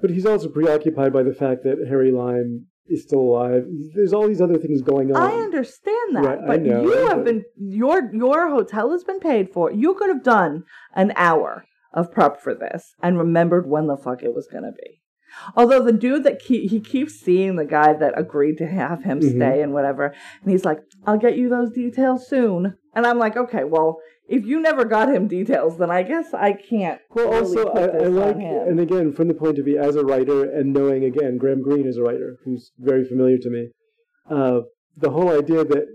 [0.00, 3.64] But he's also preoccupied by the fact that Harry Lime is still alive.
[3.94, 5.16] There's all these other things going on.
[5.22, 9.20] I understand that, Right, but know, you have but- been your your hotel has been
[9.20, 9.70] paid for.
[9.72, 10.64] You could have done
[10.94, 15.00] an hour of prep for this and remembered when the fuck it was gonna be.
[15.56, 19.20] Although the dude that ke- he keeps seeing the guy that agreed to have him
[19.20, 19.36] Mhm.
[19.36, 23.36] stay and whatever, and he's like, "I'll get you those details soon." And I'm like,
[23.36, 27.68] "Okay, well, if you never got him details, then I guess I can't." Well, also,
[27.68, 31.04] I, I like, and again, from the point of view as a writer and knowing,
[31.04, 33.68] again, Graham Greene is a writer who's very familiar to me,
[34.30, 34.60] uh,
[34.96, 35.86] the whole idea that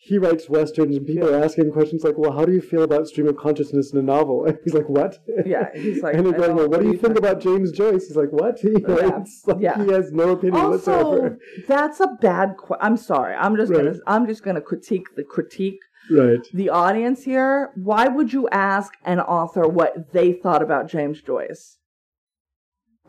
[0.00, 3.08] he writes westerns and people are asking questions like, well, how do you feel about
[3.08, 4.44] stream of consciousness in a novel?
[4.46, 5.18] And he's like, what?
[5.44, 8.06] Yeah, he's like, and they're going, well, what do you think about James Joyce?
[8.06, 8.62] He's like, what?
[8.62, 9.84] You know, Yeah, like yeah.
[9.84, 11.38] He has no opinion also whatsoever.
[11.66, 13.86] that's a bad i'm sorry i'm just Right.
[13.86, 15.80] gonna i'm just gonna critique the critique
[16.10, 16.40] Right.
[16.54, 21.76] the audience here why would you ask an author what they thought about james joyce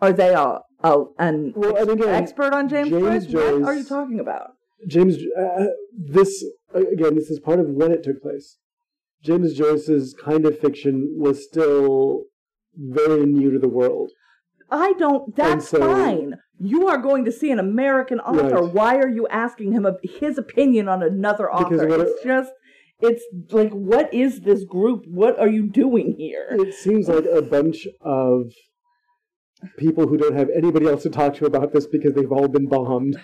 [0.01, 3.59] are they a, a an Well, again, expert on james, James joyce?
[3.61, 4.51] what are you talking about
[4.87, 6.41] James, uh, this
[6.73, 8.57] again, this is part of when it took place.
[9.21, 12.23] James Joyce's kind of fiction was still
[12.77, 14.11] very new to the world.
[14.71, 18.73] i don't that's so- fine you are going to see an american author Right.
[18.73, 22.51] why are you asking him a, his opinion on another author it's just
[23.01, 27.41] it's like what is this group what are you doing here It seems like a
[27.41, 28.51] bunch of
[29.77, 32.67] people who don't have anybody else to talk to about this because they've all been
[32.67, 33.17] bombed,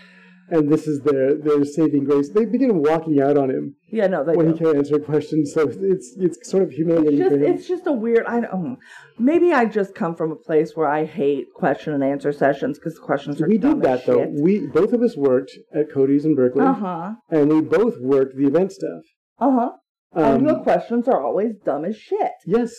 [0.50, 2.30] and this is their their saving grace.
[2.30, 4.58] They begin walking out on him yeah no they when don't.
[4.58, 5.54] he can't answer questions.
[5.54, 5.62] So
[5.94, 8.26] it's it's sort of It's humiliating just it's just a weird.
[8.28, 8.78] I don't.
[9.18, 12.96] Maybe I just come from a place where I hate question and answer sessions because
[12.96, 14.20] the questions are we did that though.
[14.24, 14.32] shit.
[14.34, 17.14] We both of us worked at Cody's in Berkeley, Uh huh.
[17.30, 19.04] and we both worked the event staff.
[19.40, 19.72] Uh huh.
[20.14, 22.32] and the Um, questions are always dumb as shit.
[22.46, 22.74] yes,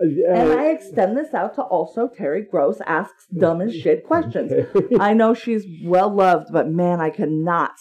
[0.00, 4.04] Uh, And uh, I extend this out to also Terry Gross asks dumb as shit
[4.12, 4.52] questions.
[4.52, 4.96] okay.
[5.00, 7.72] I know she's well loved, but man, I cannot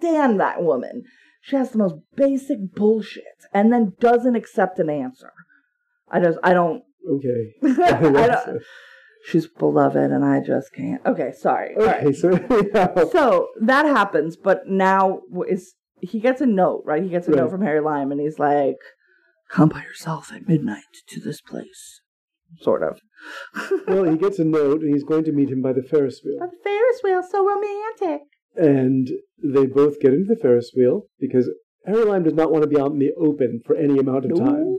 [0.00, 1.04] stand that woman.
[1.40, 5.32] She has the most basic bullshit and then doesn't accept an answer.
[6.10, 7.54] I just, I don't, okay.
[7.62, 8.62] I don't,
[9.26, 11.04] she's beloved and I just can't.
[11.06, 11.76] Okay, sorry.
[11.76, 12.02] All right.
[12.02, 17.02] okay, so anyhow, So that happens, but now is he gets a note, right?
[17.02, 17.38] He gets a Right.
[17.40, 18.76] note from Harry Lime and he's like,
[19.50, 22.00] Come by yourself at midnight to this place.
[22.60, 22.98] Sort of.
[23.88, 26.38] well, he gets a note, and he's going to meet him by the Ferris wheel.
[26.40, 28.22] The Ferris wheel, so romantic.
[28.56, 29.08] And
[29.42, 31.48] they both get into the Ferris wheel because
[31.86, 34.38] Harry Lime does not want to be out in the open for any amount of
[34.38, 34.78] time.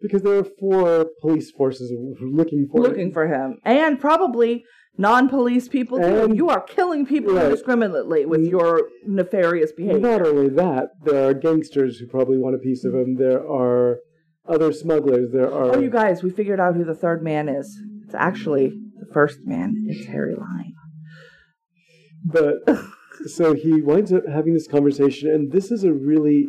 [0.00, 3.12] Because there are four police forces looking for Looking him.
[3.12, 3.58] for him.
[3.64, 4.64] And probably
[4.98, 5.98] non police people.
[5.98, 7.44] And- you are killing people Right.
[7.46, 8.50] indiscriminately with Mm.
[8.50, 10.00] your nefarious behavior.
[10.00, 13.16] Not only that, there are gangsters who probably want a piece of him.
[13.16, 14.00] There are
[14.46, 15.30] other smugglers.
[15.32, 15.76] There are.
[15.76, 17.78] Oh, you guys, we figured out who the third man is.
[18.04, 18.68] It's actually
[18.98, 19.84] the first man.
[19.88, 20.72] It's Harry Lime.
[22.24, 22.56] But
[23.26, 26.48] so he winds up having this conversation, and this is a really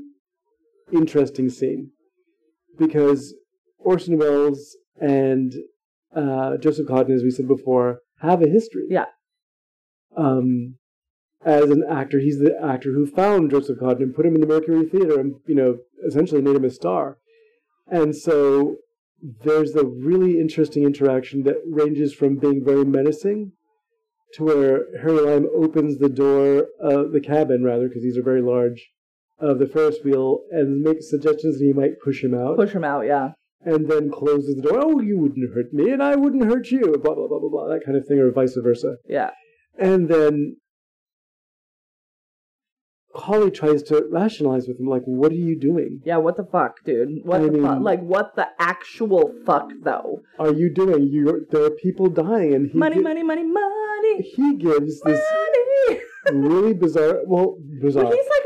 [0.91, 1.91] interesting scene
[2.77, 3.35] because
[3.79, 5.53] Orson Welles and
[6.15, 8.87] uh, Joseph Cotten, as we said before, have a history.
[8.89, 9.05] Yeah.
[10.15, 10.75] Um,
[11.45, 14.47] as an actor, he's the actor who found Joseph Cotten and put him in the
[14.47, 17.17] Mercury Theater, and you know, essentially made him a star.
[17.89, 18.77] And so
[19.43, 23.53] there's a really interesting interaction that ranges from being very menacing
[24.33, 28.41] to where Harry Lime opens the door, of the cabin rather, because these are very
[28.41, 28.91] large,
[29.39, 32.83] of the Ferris wheel and makes suggestions that he might push him out, Push him
[32.83, 33.31] out, yeah.
[33.61, 34.79] And then closes the door.
[34.81, 36.81] Oh, you wouldn't hurt me, and I wouldn't hurt you.
[37.03, 37.67] Blah blah blah blah blah.
[37.69, 38.95] That kind of thing, or vice versa.
[39.07, 39.31] Yeah.
[39.79, 40.57] And then
[43.13, 46.01] Holly tries to rationalize with him, like, "What are you doing?
[46.05, 47.09] Yeah, what the fuck, dude?
[47.23, 47.73] What I the fuck?
[47.75, 50.21] mean- Like, what the actual fuck, though?
[50.37, 51.07] Are you doing?
[51.07, 55.21] You there are people dying, and he money, gi- money, money, money, he gives this
[55.33, 55.99] money.
[56.31, 57.21] really bizarre.
[57.25, 58.03] Well, bizarre.
[58.03, 58.43] But he's like,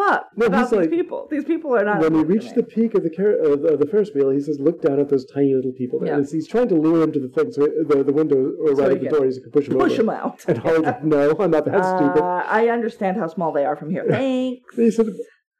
[0.00, 1.20] fuck No, about these like- people.
[1.30, 2.00] These people are not.
[2.04, 4.58] when we reach the peak of the, car- uh, the the Ferris wheel, he says,
[4.68, 6.08] "Look down at those tiny little people." There.
[6.08, 6.16] Yeah.
[6.18, 8.82] And he's trying to lure him to the thing, so the the window or So
[8.82, 10.02] right at the door, he can push him push over.
[10.02, 10.38] them out.
[10.48, 13.90] And like, "No, I'm not that stupid." Uh, I understand how small they are from
[13.90, 14.04] here.
[14.08, 14.76] Thanks.
[14.76, 15.06] They said,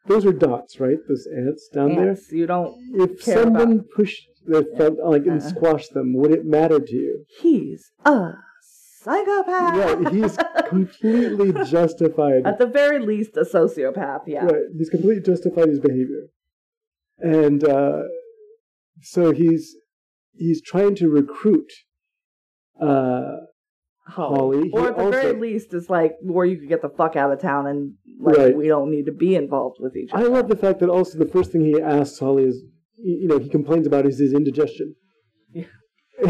[0.06, 0.98] "Those are dots, right?
[1.08, 2.72] Those ants down there." Ants, you don't.
[3.04, 5.48] If someone pushed their thumb like and Uh-uh.
[5.54, 8.32] squashed them, would it matter to you?" He's a
[9.02, 10.02] psychopath.
[10.02, 10.12] Right?
[10.14, 10.36] He's
[10.68, 12.46] completely justified.
[12.46, 14.22] At the very least, a sociopath.
[14.26, 14.44] Yeah.
[14.44, 14.62] Right.
[14.76, 16.26] He's completely justified his behavior.
[17.18, 18.02] And uh,
[19.02, 19.76] so he's
[20.32, 21.70] he's trying to recruit
[22.80, 23.36] uh,
[24.06, 24.68] Holly.
[24.68, 27.30] He Or at the very least, it's like where you could get the fuck out
[27.32, 28.56] of town and like Right.
[28.56, 30.24] we don't need to be involved with each other.
[30.24, 32.62] I love the fact that also the first thing he asks Holly is,
[32.96, 34.94] you know, he complains about is his indigestion.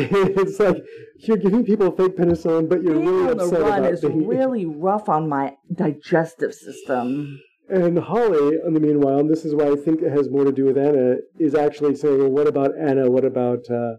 [0.42, 0.82] It's like
[1.18, 4.00] you're giving people fake penicillin, but you're Being really on the upset run about is
[4.00, 4.26] being.
[4.26, 7.38] really rough on my digestive system.
[7.68, 10.52] And Holly, in the meanwhile, and this is why I think it has more to
[10.52, 13.08] do with Anna, is actually saying, "Well, what about Anna?
[13.10, 13.92] What about uh,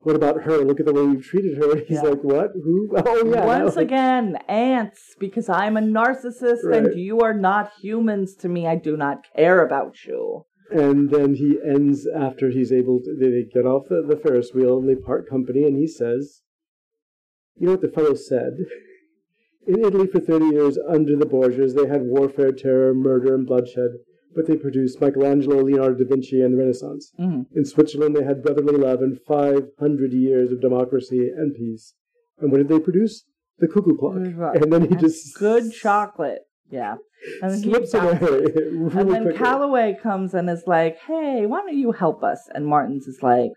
[0.00, 0.58] what about her?
[0.58, 2.10] Look at the way you've treated her." He's Yeah.
[2.10, 2.50] like, "What?
[2.54, 2.90] Who?
[2.96, 3.82] Oh yeah." Once no.
[3.82, 6.84] again, ants, because I'm a narcissist Right.
[6.84, 8.68] and you are not humans to me.
[8.68, 10.44] I do not care about you.
[10.72, 13.14] And then he ends after he's able to.
[13.18, 16.42] They get off the, the Ferris wheel and they part company, and he says,
[17.56, 18.54] "You know what the fellow said."
[19.66, 23.90] In Italy, for 30 years under the Borgias, they had warfare, terror, murder, and bloodshed,
[24.34, 27.12] but they produced Michelangelo, Leonardo da Vinci, and the Renaissance.
[27.18, 27.46] Mhm.
[27.54, 31.94] In Switzerland, they had brotherly love and 500 years of democracy and peace.
[32.38, 33.24] And what did they produce?
[33.58, 34.16] The cuckoo clock.
[34.16, 36.42] And then he just good chocolate.
[36.72, 36.96] Yeah.
[37.42, 39.38] And slips away really And then quickly.
[39.38, 43.52] Calloway comes and is like, "Hey, why don't you help us?" And Martins is like,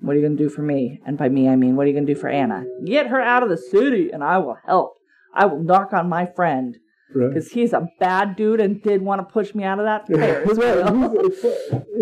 [0.00, 1.94] "What are you gonna do for me?" And by me, I mean, "What are you
[1.94, 2.64] gonna do for Anna?
[2.86, 4.94] Get her out of the city, and I will help.
[5.34, 6.76] I will knock on my friend
[7.14, 7.28] Right.
[7.28, 10.56] because he's a bad dude and did want to push me out of that Ferris
[10.56, 10.90] Right.
[10.92, 11.44] wheel." It's,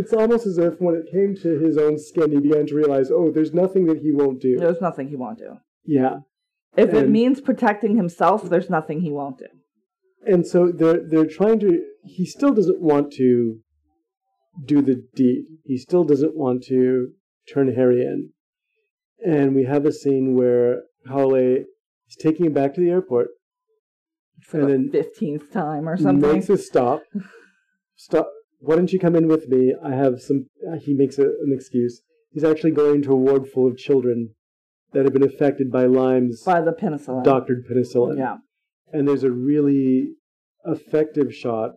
[0.01, 3.11] it's almost as if when it came to his own skin, he began to realize,
[3.11, 4.57] oh, there's nothing that he won't do.
[4.57, 5.57] There's nothing he won't do.
[5.84, 6.20] Yeah.
[6.77, 9.47] If it means protecting himself, there's nothing he won't do.
[10.27, 11.83] And so they're they're trying to.
[12.05, 13.61] He still doesn't want to
[14.64, 15.45] do the deed.
[15.64, 17.12] He still doesn't want to
[17.53, 18.31] turn Harry in.
[19.25, 21.64] And we have a scene where Holloway
[22.09, 23.29] is taking him back to the airport,
[24.43, 26.33] For And the then fifteenth time or something.
[26.33, 27.03] makes a stop.
[27.97, 28.31] Stop.
[28.61, 29.75] Why don't you come in with me?
[29.83, 30.47] I have some.
[30.81, 32.03] He makes a, an excuse.
[32.33, 34.35] He's actually going to a ward full of children
[34.93, 37.24] that have been affected by Lime's by the penicillin.
[37.24, 38.18] doctored penicillin.
[38.18, 38.36] Yeah.
[38.93, 40.14] and there's a really
[40.64, 41.72] effective shot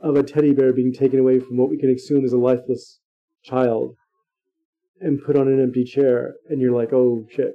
[0.00, 3.00] of a teddy bear being taken away from what we can assume is a lifeless
[3.42, 3.94] child
[5.00, 7.54] and put on an empty chair and you're like oh shit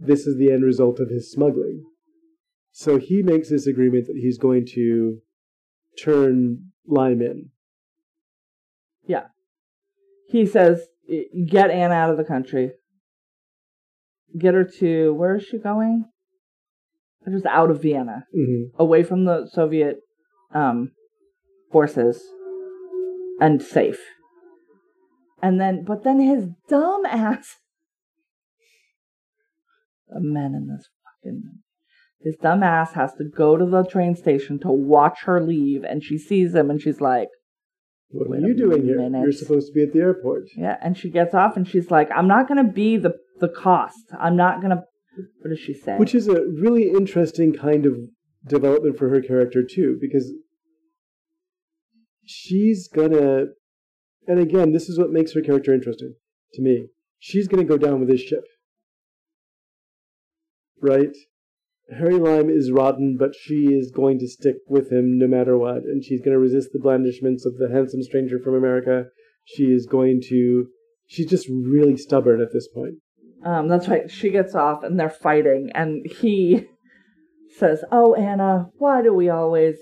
[0.00, 1.84] this is the end result of his smuggling
[2.72, 5.18] so he makes this agreement that he's going to
[6.02, 7.50] turn lime in
[9.06, 9.26] Yeah.
[10.28, 10.80] He says,
[11.46, 12.72] get Anne out of the country.
[14.38, 16.06] Get her to, where is she going?
[17.30, 20.00] Just out of Vienna, hmm away from the Soviet
[20.52, 20.90] um,
[21.72, 22.22] forces,
[23.40, 24.00] and safe.
[25.42, 27.56] And then, but then his dumb ass,
[30.08, 30.88] the men in this
[31.22, 31.42] fucking,
[32.20, 36.02] his dumb ass has to go to the train station to watch her leave, and
[36.02, 37.28] she sees him, and she's like,
[38.14, 39.00] what are you doing here?
[39.00, 40.44] You're supposed to be at the airport.
[40.56, 43.14] Yeah, and she gets off and she's like, I'm not gonna be the
[43.44, 44.12] the cost.
[44.18, 44.84] I'm not gonna
[45.40, 45.96] what does she say?
[45.96, 47.94] which is a really interesting kind of
[48.46, 50.32] development for her character too because
[52.24, 53.46] she's gonna
[54.26, 56.14] and again this is what makes her character interesting
[56.54, 56.88] to me.
[57.18, 58.44] She's gonna go down with this ship.
[60.80, 61.16] Right?
[61.98, 65.82] Harry lime is rotten but she is going to stick with him no matter what
[65.84, 69.04] and she's going to resist the blandishments of the handsome stranger from america.
[69.44, 70.68] She is going to
[71.06, 72.94] she's just really stubborn at this point
[73.44, 74.10] um, that's right.
[74.10, 76.66] She gets off and they're fighting and he
[77.58, 79.76] says, Oh Anna, why do we always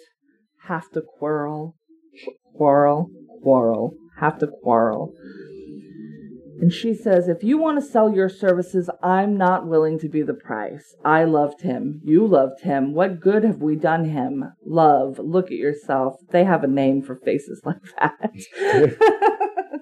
[0.66, 1.76] have to quarrel?
[2.56, 3.10] Quarrel,
[3.42, 5.14] quarrel, have to quarrel.
[6.60, 10.22] And she says, If you want to sell your services, I'm not willing to be
[10.22, 10.94] the price.
[11.04, 12.00] I loved him.
[12.04, 12.94] You loved him.
[12.94, 14.44] What good have we done him?
[14.64, 15.18] Love.
[15.18, 16.16] Look at yourself.
[16.30, 18.30] They have a name for faces like that.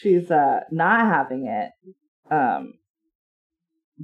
[0.00, 1.70] She's uh not having it.
[2.32, 2.74] Um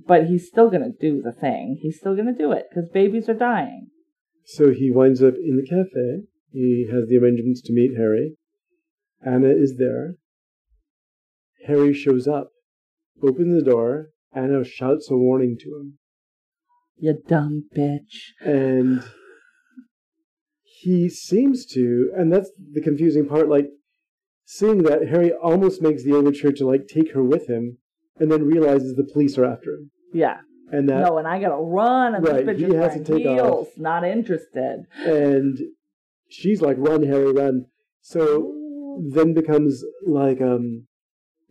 [0.06, 1.78] but he's still gonna do the thing.
[1.80, 3.88] He's still gonna do it because babies are dying.
[4.44, 6.24] So he winds up in the cafe.
[6.50, 8.36] He has the arrangements to meet Harry.
[9.24, 10.14] Anna is there.
[11.66, 12.50] Harry shows up,
[13.22, 14.10] opens the door.
[14.32, 15.98] Anna shouts a warning to him.
[16.96, 18.32] You dumb bitch.
[18.40, 19.04] And
[20.62, 23.68] he seems to, and that's the confusing part, like
[24.44, 27.78] seeing that Harry almost makes the overture to like take her with him
[28.20, 29.90] and then realizes the police are after him.
[30.12, 30.38] Yeah.
[30.70, 33.22] And that no, and I gotta run, and Right, this bitch he has to take
[33.22, 33.68] heels.
[33.78, 34.84] Not interested.
[34.96, 35.58] and
[36.28, 37.64] she's like, "Run, Harry, run!"
[38.02, 38.52] So
[39.14, 40.86] then becomes like um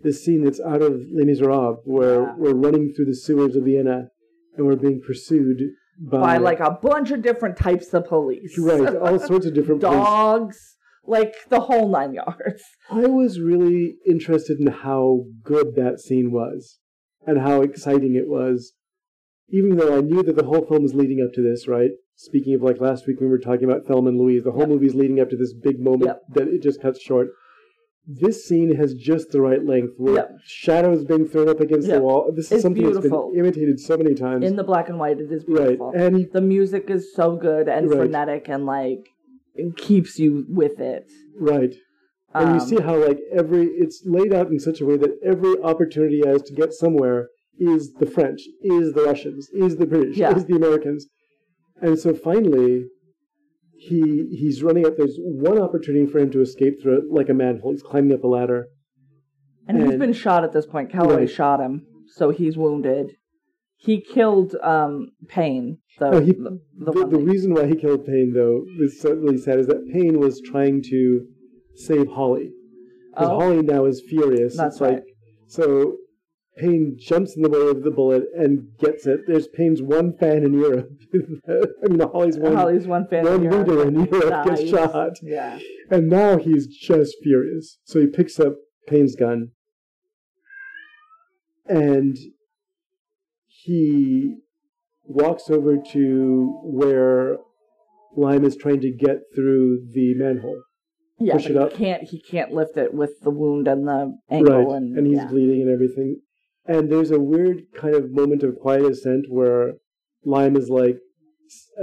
[0.03, 2.35] this scene that's out of Les Miserables, where Yeah.
[2.37, 4.09] we're running through the sewers of Vienna
[4.55, 5.61] and we're being pursued
[5.99, 8.55] by, By like a bunch of different types of police.
[8.59, 9.95] right, all sorts of different police.
[9.97, 10.76] Dogs,
[11.07, 12.63] like the whole nine yards.
[12.89, 16.79] I was really interested in how good that scene was.
[17.25, 18.71] and how exciting it was.
[19.49, 21.91] Even though I knew that the whole film was leading up to this, right?
[22.15, 24.61] Speaking of like last week when we were talking about Thelma and Louise, the whole
[24.61, 24.69] Yep.
[24.69, 26.21] movie's leading up to this big moment Yep.
[26.35, 27.29] that it just cuts short.
[28.05, 30.31] This scene has just the right length where Yep.
[30.45, 32.31] shadows being thrown up against the wall.
[32.33, 33.23] This is It's something beautiful.
[33.27, 34.45] that's been imitated so many times.
[34.45, 35.91] In the black and white, it is beautiful.
[35.91, 36.01] right.
[36.01, 37.97] And the music is so good and Right.
[37.97, 39.09] frenetic and like
[39.77, 41.05] keeps you with it.
[41.39, 41.73] right.
[42.33, 45.17] And you Um, see how like every it's laid out in such a way that
[45.23, 50.17] every opportunity has to get somewhere is the French, is the Russians, is the British,
[50.17, 50.35] Yeah.
[50.35, 51.07] is the Americans.
[51.81, 52.85] And so finally
[53.79, 57.33] he he's running up there's one opportunity for him to escape through it like a
[57.33, 57.71] manhole.
[57.71, 58.67] He's climbing up a ladder.
[59.67, 60.89] And he's been shot at this point.
[60.91, 61.29] Calloway Right.
[61.29, 63.15] shot him, so he's wounded.
[63.79, 68.05] He killed um Payne, the No, he- the, the The, the reason why he killed
[68.05, 71.25] Payne though is so really sad is that Payne was trying to
[71.75, 72.51] save Holly.
[73.11, 73.39] Because Oh.
[73.39, 74.57] Holly now is furious.
[74.57, 75.03] That's it's like right.
[75.47, 75.97] so
[76.57, 79.21] Payne jumps in the way of the bullet and gets it.
[79.27, 80.89] There's Payne's one fan in Europe.
[81.47, 83.25] I mean Holly's one Holly's one fan.
[83.25, 83.67] one in Europe.
[83.67, 85.13] leader in Europe gets shot.
[85.21, 85.59] Yeah.
[85.91, 87.77] And now he's just furious.
[87.85, 88.55] So he picks up
[88.87, 89.51] Payne's gun
[91.67, 92.17] and
[93.67, 94.37] he
[95.03, 97.37] walks over to where
[98.15, 100.61] Lime is trying to get through the manhole.
[101.19, 101.71] Yeah, Push it up.
[101.73, 102.03] he can't.
[102.03, 104.75] He can't lift it with the wound and the ankle, right.
[104.77, 105.27] and, And, he's yeah.
[105.27, 106.21] bleeding and everything.
[106.65, 109.73] And there's a weird kind of moment of quiet ascent where
[110.23, 110.97] Lime is like,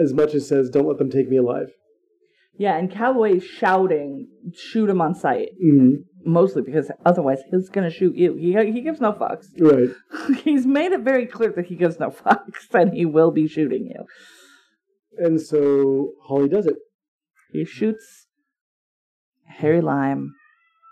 [0.00, 1.68] as much as says, don't let them take me alive.
[2.56, 2.76] Yeah.
[2.76, 5.94] And Calloway's shouting, "Shoot him on sight!" hmm
[6.26, 8.34] Mostly because otherwise he's gonna shoot you.
[8.34, 9.46] He he gives no fucks.
[9.58, 9.90] Right.
[10.44, 13.86] he's made it very clear that he gives no fucks, and he will be shooting
[13.86, 14.06] you.
[15.18, 16.76] And so Holly does it.
[17.52, 18.26] He shoots
[19.46, 20.34] Harry Lime.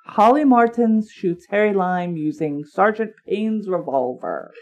[0.07, 4.53] Holly Martins shoots Harry Lime using Sergeant Payne's revolver.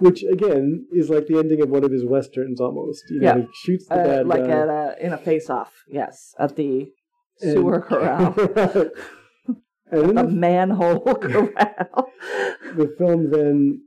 [0.00, 3.02] Which again is like the ending of one of his westerns almost.
[3.10, 3.38] You know, Yeah.
[3.42, 4.50] he shoots the Uh, bad like guy.
[4.62, 6.72] at a, in a face-off, yes, at the
[7.42, 8.34] and- sewer corral,
[9.92, 12.10] and a the, manhole corral.
[12.76, 13.82] the film then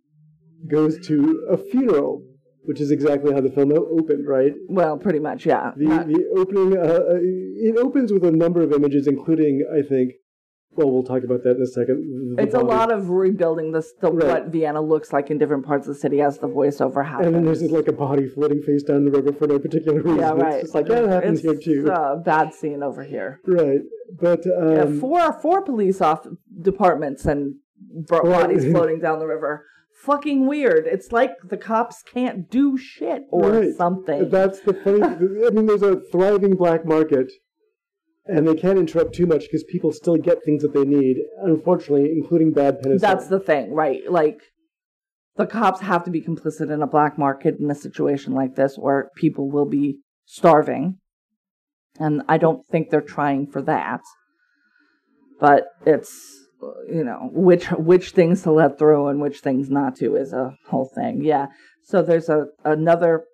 [0.69, 2.23] goes to a funeral,
[2.63, 4.53] which is exactly how the film opened, right?
[4.69, 5.71] well, pretty much, yeah.
[5.75, 6.81] The the opening uh,
[7.13, 10.13] uh, it opens with a number of images, including I think.
[10.75, 12.35] Well, we'll talk about that in a second.
[12.35, 14.27] the it's a lot of rebuilding this, the, Right.
[14.27, 17.27] what Vienna looks like in different parts of the city as the voiceover happens.
[17.27, 20.19] And then there's like a body floating face down the river for no particular reason.
[20.19, 20.53] yeah, right.
[20.55, 21.91] It's just like that happens it's here too.
[21.91, 23.39] A bad scene over here.
[23.47, 23.81] right.
[24.19, 26.25] But um, yeah, four four police off
[26.61, 27.55] departments and
[28.07, 29.65] bodies floating down the river.
[30.03, 30.85] Fucking weird.
[30.85, 33.73] It's like the cops can't do shit or Right.
[33.77, 34.29] something.
[34.29, 35.01] That's the funny.
[35.01, 37.31] I mean, there's a thriving black market,
[38.25, 41.17] and they can't interrupt too much because people still get things that they need.
[41.43, 42.99] Unfortunately, including bad penicillin.
[42.99, 44.01] That's the thing, right?
[44.09, 44.39] Like
[45.35, 48.75] the cops have to be complicit in a black market in a situation like this
[48.77, 50.99] where people will be starving.
[51.99, 54.01] And I don't think they're trying for that.
[55.39, 56.39] But it's
[56.87, 60.55] you know, which which things to let through and which things not to is a
[60.69, 61.23] whole thing.
[61.23, 61.47] Yeah.
[61.83, 63.25] So there's a another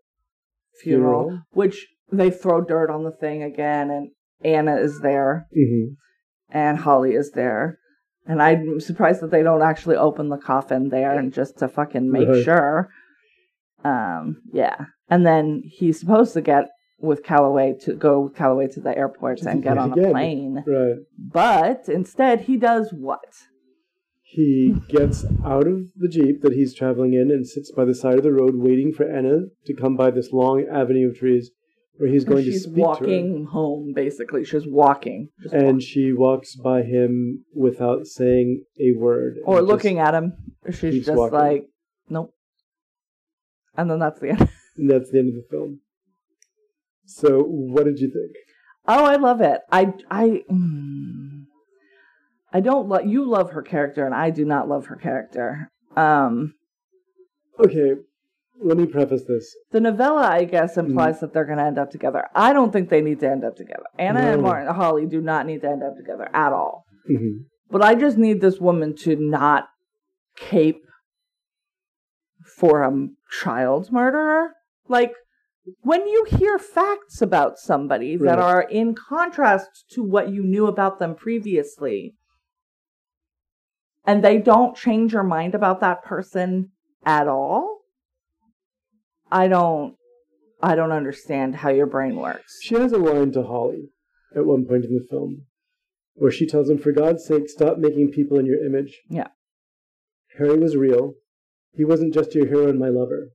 [0.82, 1.44] funeral, Funeral.
[1.52, 4.10] which they throw dirt on the thing again and
[4.44, 5.94] Anna is there hmm
[6.52, 7.78] and Holly is there.
[8.26, 12.12] And I'm surprised that they don't actually open the coffin there and just to fucking
[12.12, 12.44] make Right.
[12.44, 12.90] sure.
[13.84, 14.86] Um, yeah.
[15.10, 16.70] And then he's supposed to get
[17.00, 20.64] with Calloway to go with Calloway to the airport and get on a plane.
[20.68, 20.96] Right.
[21.18, 23.34] But instead he does what?
[24.22, 28.16] He gets out of the jeep that he's traveling in and sits by the side
[28.16, 31.50] of the road, waiting for Anna to come by this long avenue of trees,
[32.00, 34.46] where he's going to She's speak to walking home, basically.
[34.46, 35.28] She's walking.
[35.52, 35.58] Her.
[35.58, 40.34] And walk- she walks by him without saying a word, or just- looking at him.
[40.72, 41.38] She's keeps just walking.
[41.38, 41.66] like,
[42.10, 42.34] nope.
[43.78, 44.50] And then that's the end.
[44.78, 45.82] And that's the end of the film.
[47.06, 48.32] So, what did you think?
[48.88, 49.60] Oh, I love it.
[49.70, 51.44] I I mm,
[52.54, 55.70] I don't love you love her character and I do not love her character.
[55.98, 56.54] Um
[57.60, 57.96] Okay,
[58.62, 59.56] let me preface this.
[59.72, 60.90] the novella I guess Mm-hmm.
[60.92, 62.26] implies that they're going to end up together.
[62.36, 63.86] I don't think they need to end up together.
[63.98, 66.86] Anna and Martin Holly do not need to end up together at all.
[67.08, 69.68] hmm But I just need this woman to not
[70.36, 70.82] cape
[72.58, 73.08] for a
[73.42, 74.52] child murderer.
[74.88, 75.14] Like
[75.82, 80.98] when you hear facts about somebody that are in contrast to what you knew about
[81.00, 82.16] them previously,
[84.06, 86.72] and they don't change your mind about that person
[87.06, 87.79] at all,
[89.32, 89.96] I don't
[90.62, 92.60] I don't understand how your brain works.
[92.62, 93.90] She has a line to Holly
[94.36, 95.46] at one point in the film
[96.20, 99.00] where she tells him, For God's sake, stop making people in your image.
[99.10, 99.28] Yeah.
[100.38, 101.14] Harry was real.
[101.72, 103.30] He wasn't just your hero and my lover.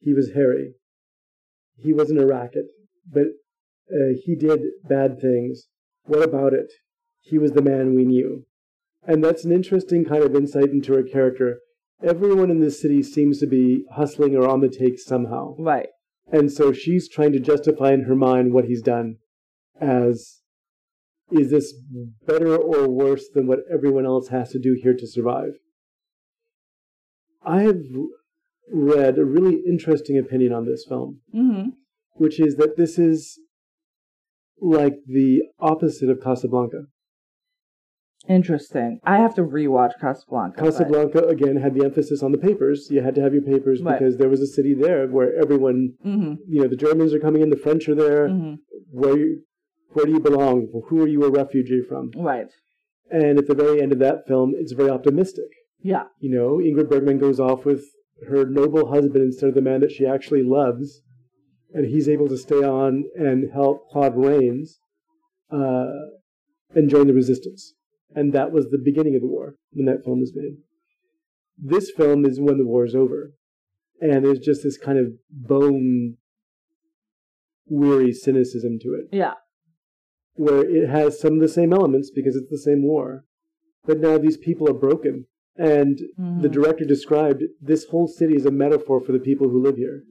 [0.00, 0.74] He was Harry.
[1.76, 2.66] He wasn't a racket,
[3.10, 3.26] but
[3.90, 5.68] uh, he did bad things.
[6.04, 6.72] What about it?
[7.20, 8.46] He was the man we knew.
[9.06, 11.60] And that's an interesting kind of insight into her character.
[12.02, 15.54] Everyone in this city seems to be hustling or on the take somehow.
[15.58, 15.88] Right.
[16.32, 19.16] And so she's trying to justify in her mind what he's done
[19.80, 20.40] as
[21.30, 21.72] is this
[22.26, 25.52] better or worse than what everyone else has to do here to survive?
[27.44, 27.80] I have
[28.72, 31.70] read a really interesting opinion on this film, Mm-hmm.
[32.14, 33.38] which is that this is
[34.60, 36.84] like the opposite of Casablanca.
[38.28, 39.00] Interesting.
[39.04, 40.56] I have to rewatch Casablanca.
[40.60, 42.88] but- Casablanca, again, had the emphasis on the papers.
[42.90, 46.38] You had to have your papers because there was a city there where everyone, Mhm.
[46.46, 48.28] you know, the Germans are coming in, the French are there.
[48.28, 48.58] Mhm.
[48.92, 49.42] Where, you,
[49.92, 50.68] where do you belong?
[50.88, 52.10] Who are you a refugee from?
[52.16, 52.50] Right.
[53.10, 55.48] And at the very end of that film, it's very optimistic.
[55.82, 56.04] Yeah.
[56.20, 57.84] You know, Ingrid Bergman goes off with
[58.28, 61.02] her noble husband instead of the man that she actually loves,
[61.72, 64.78] and he's able to stay on and help Claude Rains
[65.50, 65.90] uh,
[66.74, 67.74] and join the resistance.
[68.14, 70.56] And that was the beginning of the war when that film was made.
[71.58, 73.34] This film is when the war is over,
[74.00, 76.16] and there's just this kind of bone
[77.68, 79.34] weary cynicism to it Yeah.
[80.34, 83.24] where it has some of the same elements because it's the same war.
[83.86, 85.26] But now these people are broken.
[85.56, 86.52] And the Mhm.
[86.52, 90.04] director described this whole city as a metaphor for the people who live here.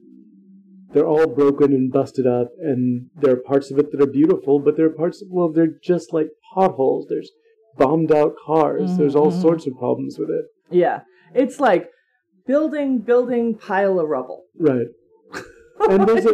[0.92, 4.58] They're all broken and busted up, and there are parts of it that are beautiful,
[4.60, 7.06] but there are parts, well, they're just like potholes.
[7.08, 7.30] There's
[7.76, 8.90] bombed out cars.
[8.90, 9.40] Mhm, There's all mhm.
[9.40, 10.44] sorts of problems with it.
[10.70, 11.00] Yeah.
[11.34, 11.90] It's like
[12.46, 14.44] building, building, pile of rubble.
[14.58, 14.86] Right.
[15.88, 16.32] And there's a,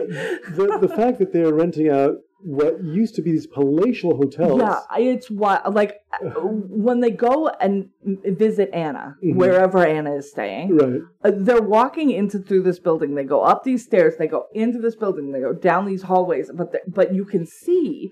[0.57, 4.61] the, the fact that they are renting out what used to be these palatial hotels.
[4.61, 5.95] Yeah, it's what like
[6.35, 7.89] when they go and
[8.25, 9.37] visit Anna, Mhm.
[9.37, 10.77] wherever Anna is staying.
[10.77, 11.01] Right.
[11.25, 13.15] uh, they're walking into through this building.
[13.15, 14.15] They go up these stairs.
[14.19, 15.31] They go into this building.
[15.31, 16.51] They go down these hallways.
[16.53, 18.11] But the, but you can see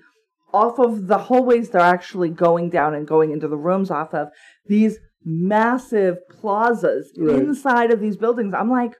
[0.62, 4.28] off of the hallways they're actually going down and going into the rooms off of
[4.66, 7.36] these massive plazas Right.
[7.36, 8.54] inside of these buildings.
[8.56, 8.92] I'm like,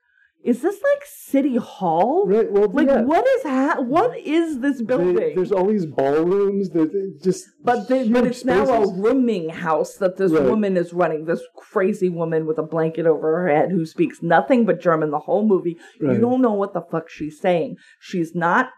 [0.44, 2.26] is this like City Hall?
[2.26, 2.50] Right.
[2.52, 3.00] Well, Like yeah.
[3.02, 5.14] what is ha- what is this They- building?
[5.36, 6.68] there's all these ballrooms.
[6.70, 6.90] There's
[7.22, 10.44] just But they, but it's now a rooming house that this Right.
[10.44, 11.24] woman is running.
[11.24, 15.20] This crazy woman with a blanket over her head who speaks nothing but German the
[15.20, 15.78] whole movie.
[16.00, 17.76] You don't know what the fuck she's saying.
[17.98, 18.68] She's not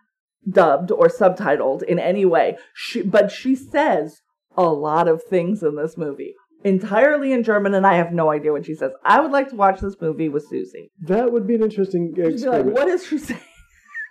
[0.48, 2.56] dubbed or subtitled in any way.
[2.74, 4.22] She, but she says
[4.56, 6.34] a lot of things in this movie
[6.64, 8.90] entirely in German, and I have no idea what she says.
[9.04, 10.90] I would like to watch this movie with Susie.
[11.02, 13.40] That would be an interesting be like, what is she saying?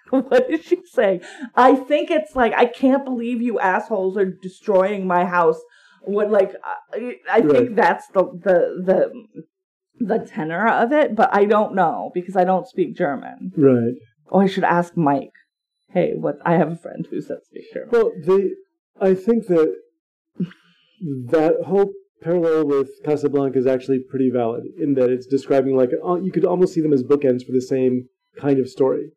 [0.10, 1.22] what is she saying?
[1.56, 5.60] I think it's like, I can't believe you assholes are destroying my house.
[6.04, 6.54] What, like,
[6.94, 9.46] I, I think that's the, the, the,
[10.00, 13.52] the tenor of it, but I don't know because I don't speak German.
[13.58, 13.96] Right.
[14.30, 15.32] Oh, I should ask Mike.
[15.90, 16.38] Hey, what?
[16.46, 17.90] I have a friend who says speak German.
[17.92, 18.12] Well.
[19.00, 19.76] I think that
[21.02, 26.16] that whole parallel with Casablanca is actually pretty valid in that it's describing like uh,
[26.16, 28.08] you could almost see them as bookends for the same
[28.40, 29.12] kind of story.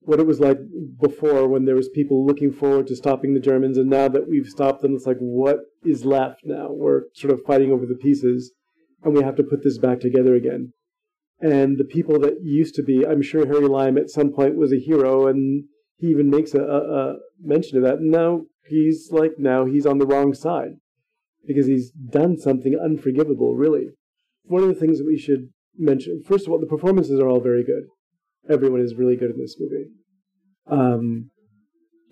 [0.00, 0.58] What it was like
[1.00, 4.46] before when there was people looking forward to stopping the Germans, and now that we've
[4.46, 6.68] stopped them, it's like what is left now?
[6.70, 8.52] We're sort of fighting over the pieces,
[9.02, 10.72] and we have to put this back together again.
[11.40, 14.72] And the people that used to be, I'm sure Harry Lime at some point was
[14.72, 15.64] a hero, and
[15.98, 18.00] he even makes a, a, a mention of that.
[18.00, 20.76] Now he's like, now he's on the wrong side
[21.46, 23.88] because he's done something unforgivable, really.
[24.44, 27.40] One of the things that we should mention, first of all, the performances are all
[27.40, 27.84] very good.
[28.48, 29.86] Everyone is really good in this movie.
[30.68, 31.30] Um,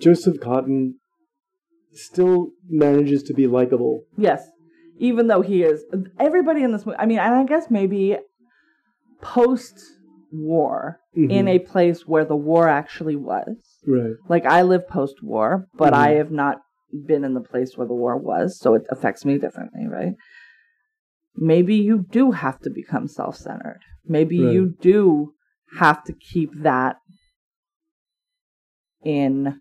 [0.00, 0.94] Joseph Cotten
[1.92, 4.02] still manages to be likable.
[4.16, 4.48] Yes.
[4.98, 5.84] Even though he is,
[6.18, 8.16] everybody in this movie, I mean, and I guess maybe
[9.20, 9.80] post
[10.34, 11.48] war in Mhm.
[11.48, 13.56] a place where the war actually was.
[13.86, 14.14] Right.
[14.28, 16.16] Like I live post war, but I Mhm.
[16.18, 16.62] have not
[17.06, 20.14] been in the place where the war was, so it affects me differently, right?
[21.36, 23.80] Maybe you do have to become self centered.
[24.06, 24.52] Maybe Right.
[24.52, 25.34] you do
[25.78, 26.96] have to keep that
[29.04, 29.60] in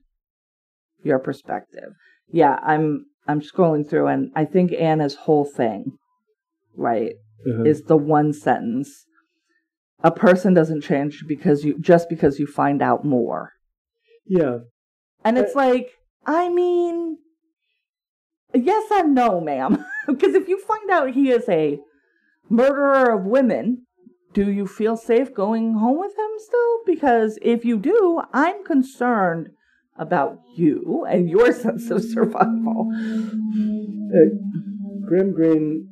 [1.04, 1.94] your perspective.
[2.32, 5.98] Yeah, I'm I'm scrolling through and I think Anna's whole thing,
[6.76, 7.14] right,
[7.48, 7.64] Uh-huh.
[7.64, 9.06] is the one sentence.
[10.04, 13.54] A person doesn't change because you just because you find out more.
[14.26, 14.58] yeah.
[15.26, 15.92] And it's like,
[16.26, 17.18] I mean,
[18.54, 19.86] yes and no, ma'am.
[20.06, 21.80] Because if you find out he is a
[22.50, 23.86] murderer of women,
[24.34, 26.80] do you feel safe going home with him still?
[26.86, 29.52] Because if you do, I'm concerned
[29.98, 32.92] about you and your sense of survival.
[34.18, 34.36] Uh,
[35.08, 35.88] Graham Greene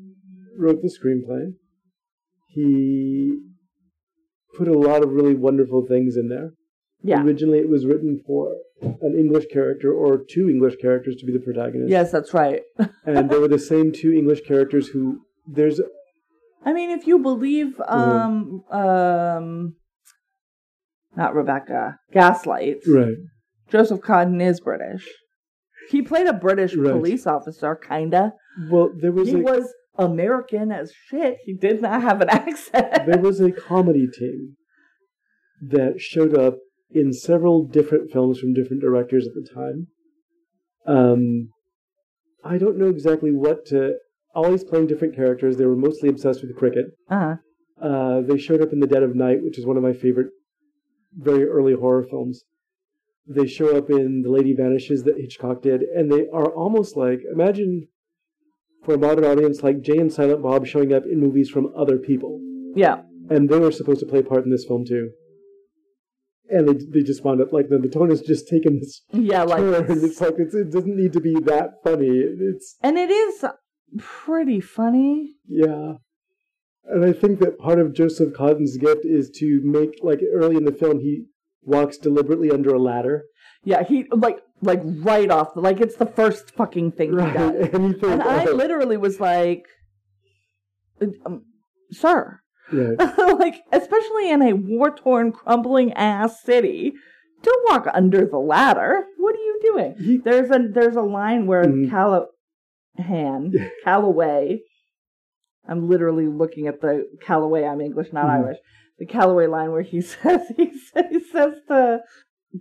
[0.58, 1.54] wrote the screenplay.
[2.48, 3.40] he
[4.58, 6.52] put a lot of really wonderful things in there.
[7.04, 7.24] Yeah.
[7.24, 11.40] Originally, it was written for an English character or two English characters to be the
[11.40, 11.90] protagonist.
[11.90, 12.62] Yes, that's right.
[13.06, 15.82] and they were the same two English characters who there's
[16.64, 19.76] I mean, if you believe, um, um,
[21.18, 23.16] not Rebecca, Gaslight, right.
[23.70, 25.08] Joseph Cotten is British.
[25.90, 26.92] He played a British Right.
[26.92, 28.34] police officer, kinda.
[28.70, 31.38] Well, there was He a was American as shit.
[31.46, 33.06] He did not have an accent.
[33.06, 34.56] there was a comedy team
[35.62, 36.56] that showed up
[36.90, 39.88] in several different films from different directors at the time.
[40.86, 41.50] Um,
[42.44, 43.94] I don't know exactly what to.
[44.34, 45.58] Always playing different characters.
[45.58, 46.86] They were mostly obsessed with cricket.
[47.10, 47.36] Uh-huh.
[47.82, 50.28] Uh, they showed up in The Dead of Night, which is one of my favorite,
[51.14, 52.44] very early horror films.
[53.28, 57.20] They show up in The Lady Vanishes that Hitchcock did, and they are almost like
[57.34, 57.88] imagine
[58.84, 61.98] for a modern audience like Jay and Silent Bob showing up in movies from other
[61.98, 62.40] people,
[62.76, 63.02] Yeah.
[63.30, 65.12] and they were supposed to play a part in this film too.
[66.50, 69.44] And they they just wound up like the, the tone has just taken this Yeah,
[69.44, 69.60] like.
[69.62, 70.04] turn.
[70.04, 72.10] It's like it's, it doesn't need to be that funny.
[72.10, 73.46] It's and it is
[73.98, 75.36] pretty funny.
[75.48, 75.94] Yeah.
[76.84, 80.66] And I think that part of Joseph Cotten's gift is to make, like, early in
[80.66, 81.26] the film, he
[81.62, 83.26] walks deliberately under a ladder.
[83.64, 87.70] Yeah, he, like, like right off, like it's the first fucking thing he does.
[87.74, 89.66] And you think, And I literally was like,
[91.26, 91.44] um,
[91.92, 92.40] sir,
[92.72, 92.98] right.
[93.40, 96.94] like, especially in a war torn, crumbling ass city,
[97.44, 99.06] don't walk under the ladder.
[99.18, 99.96] What are you doing?
[99.98, 101.90] He- There's a there's a line where Mhm.
[101.90, 103.54] Callahan,
[103.84, 104.62] Calloway,
[105.68, 107.64] I'm literally looking at the Calloway.
[107.66, 108.44] I'm English, not Mhm.
[108.44, 108.58] Irish.
[109.00, 112.02] The Calloway line where he says he says, he says to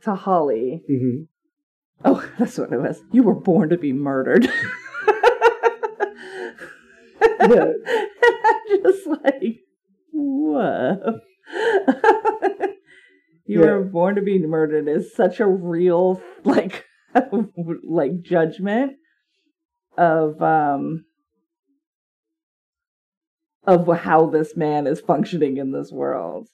[0.03, 1.23] to Holly, hmm
[2.05, 3.03] "Oh, that's what it was.
[3.13, 4.49] You were born to be murdered."
[7.41, 7.73] Yeah.
[8.71, 9.61] I'm just like,
[10.13, 11.21] whoa.
[13.47, 13.67] you Yeah.
[13.67, 16.85] were born to be murdered is such a real like
[17.83, 18.93] like judgment
[19.97, 21.05] of um
[23.67, 26.49] of how this man is functioning in this world.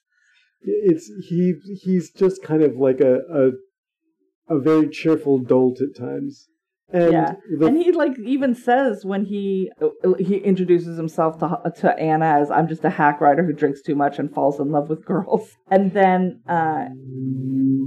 [0.62, 6.48] It's, he, he's just kind of like a, a, a very cheerful dolt at times.
[6.92, 9.72] And yeah, the, and he like even says when he
[10.20, 13.96] he introduces himself to to Anna as I'm just a hack writer who drinks too
[13.96, 16.84] much and falls in love with girls, and then uh,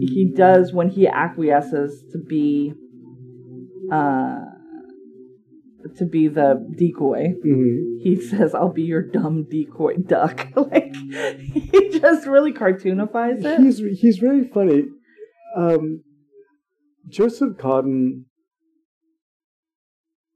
[0.02, 2.74] he does when he acquiesces to be
[3.90, 4.42] uh
[5.98, 7.34] to be the decoy.
[7.46, 8.02] Mhm.
[8.02, 13.60] He says, "I'll be your dumb decoy duck." like he just really cartoonifies it.
[13.62, 14.86] he's, he's very funny.
[15.56, 16.04] Um,
[17.08, 18.26] Joseph Cotten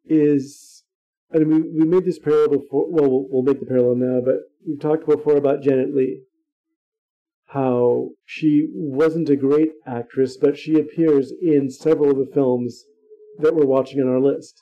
[0.05, 0.83] is,
[1.31, 4.35] and we, we made this parallel before, well, well, we'll make the parallel now, but
[4.67, 6.21] we've talked before about Janet Leigh.
[7.45, 12.85] How she wasn't a great actress, but she appears in several of the films
[13.39, 14.59] that we're watching on our list.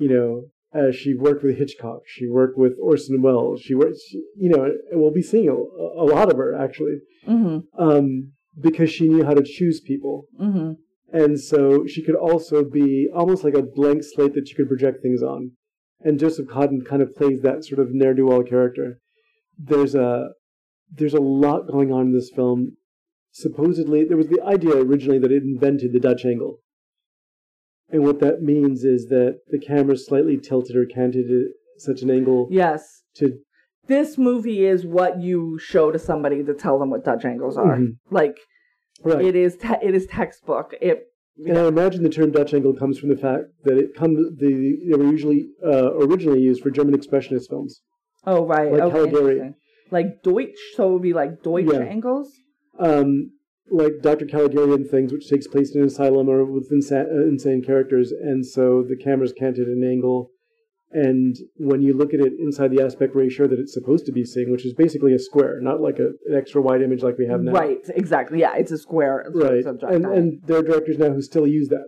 [0.00, 4.22] You know, as she worked with Hitchcock, she worked with Orson Welles, she worked, she,
[4.36, 8.90] you know, and we'll be seeing a, a lot of her actually hmm um, because
[8.90, 10.24] she knew how to choose people.
[10.38, 10.72] hmm
[11.12, 15.02] And so she could also be almost like a blank slate that she could project
[15.02, 15.52] things on.
[16.00, 19.00] And Joseph Cotten kind of plays that sort of ne'er do well character.
[19.58, 20.30] There's a
[20.90, 22.76] there's a lot going on in this film.
[23.32, 26.58] Supposedly, there was the idea originally that it invented the Dutch angle.
[27.92, 32.10] And what that means is that the camera's slightly tilted or canted at such an
[32.10, 33.38] angle Yes, to
[33.86, 37.76] this movie is what you show to somebody to tell them what Dutch angles are.
[37.78, 37.96] Mhm.
[38.10, 38.36] Like
[39.02, 39.24] right.
[39.24, 40.74] it is, te- it is textbook.
[40.80, 41.06] It
[41.44, 44.78] And I imagine the term Dutch angle comes from the fact that it comes the
[44.88, 47.80] they were usually uh, originally used for German expressionist films.
[48.26, 49.54] oh right, Like okay,
[49.90, 51.80] like Deutsch, so it would be like Deutsch Yeah.
[51.80, 52.30] angles.
[52.78, 53.32] Um,
[53.70, 54.26] like Dr.
[54.26, 58.12] Caligari and things, which takes place in an asylum or with insa- uh, insane characters,
[58.12, 60.30] and so the camera's canted at an angle.
[60.92, 64.24] And when you look at it inside the aspect ratio that it's supposed to be
[64.24, 67.26] seeing, which is basically a square, not like a, an extra wide image like we
[67.28, 67.52] have now.
[67.52, 68.40] Right, exactly.
[68.40, 69.30] Yeah, it's a square.
[69.32, 69.64] Right.
[69.64, 71.86] And, and there are directors now who still use that.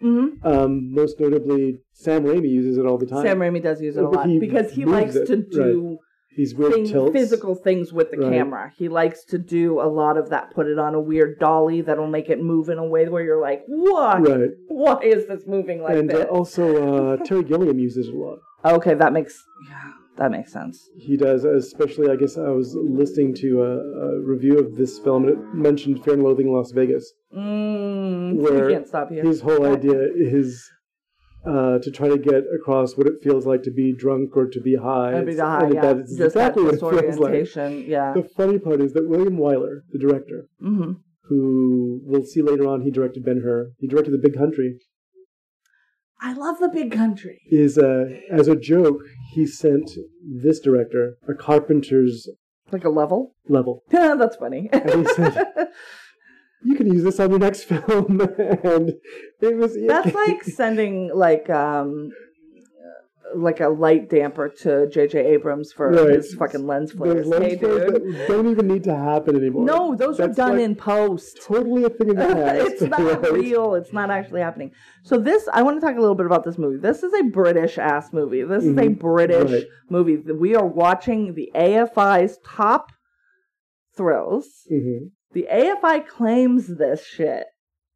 [0.00, 3.24] hmm Um, most notably, Sam Raimi uses it all the time.
[3.24, 5.98] Sam Raimi does use it a lot he because he likes it, to do
[6.36, 7.12] These weird thing, tilts.
[7.12, 8.32] physical things with the Right.
[8.32, 8.72] camera.
[8.76, 10.50] He likes to do a lot of that.
[10.54, 13.40] Put it on a weird dolly that'll make it move in a way where you're
[13.40, 14.26] like, "What?
[14.26, 14.50] Right.
[14.68, 15.98] Why is this moving like that?
[15.98, 16.64] and uh, also,
[17.12, 18.38] uh, Terry Gilliam uses it a lot.
[18.64, 20.88] okay, that makes yeah, that makes sense.
[20.96, 23.72] He does, especially, I guess I was listening to a,
[24.16, 27.12] a review of this film and it mentioned Fear and Loathing in Las Vegas.
[27.36, 29.22] Mm, Where we can't stop here.
[29.24, 30.70] His whole idea is
[31.44, 34.60] uh, to try to get across what it feels like to be drunk or to
[34.60, 35.12] be high.
[35.12, 35.80] Maybe the high, yeah.
[35.82, 37.18] that is Just exactly that what it feels
[37.56, 37.86] like.
[37.86, 38.12] Yeah.
[38.14, 40.92] The funny part is that William Wyler, the director, hmm
[41.28, 44.78] who we'll see later on, he directed Ben Hur, he directed The Big Country,
[46.20, 47.40] I love the big country.
[47.46, 48.98] is uh, as a joke,
[49.32, 49.90] he sent
[50.24, 52.28] this director a carpenter's
[52.70, 53.34] Like a level.
[53.48, 53.82] level.
[53.90, 54.68] Yeah, that's funny.
[54.72, 55.44] And he said,
[56.64, 58.20] You can use this on your next film.
[58.20, 58.92] and
[59.40, 62.10] it was That's like sending like um
[63.34, 65.18] like a light damper to J.J.
[65.18, 66.16] Abrams for Right.
[66.16, 67.24] his fucking lens flares.
[67.24, 69.64] those lens hey, flares don't even need to happen anymore.
[69.64, 71.40] No, those are done like in post.
[71.46, 72.60] totally a thing in the past.
[72.72, 73.32] it's not right?
[73.32, 73.74] real.
[73.74, 74.72] It's not actually happening.
[75.02, 76.76] So this, I want to talk a little bit about this movie.
[76.76, 78.42] This is a British ass movie.
[78.42, 78.98] This is a Mhm.
[78.98, 79.64] British Right.
[79.88, 80.16] movie.
[80.16, 82.90] We are watching the AFI's top
[83.96, 84.66] thrills.
[84.70, 85.10] Mhm.
[85.32, 87.46] The AFI claims this shit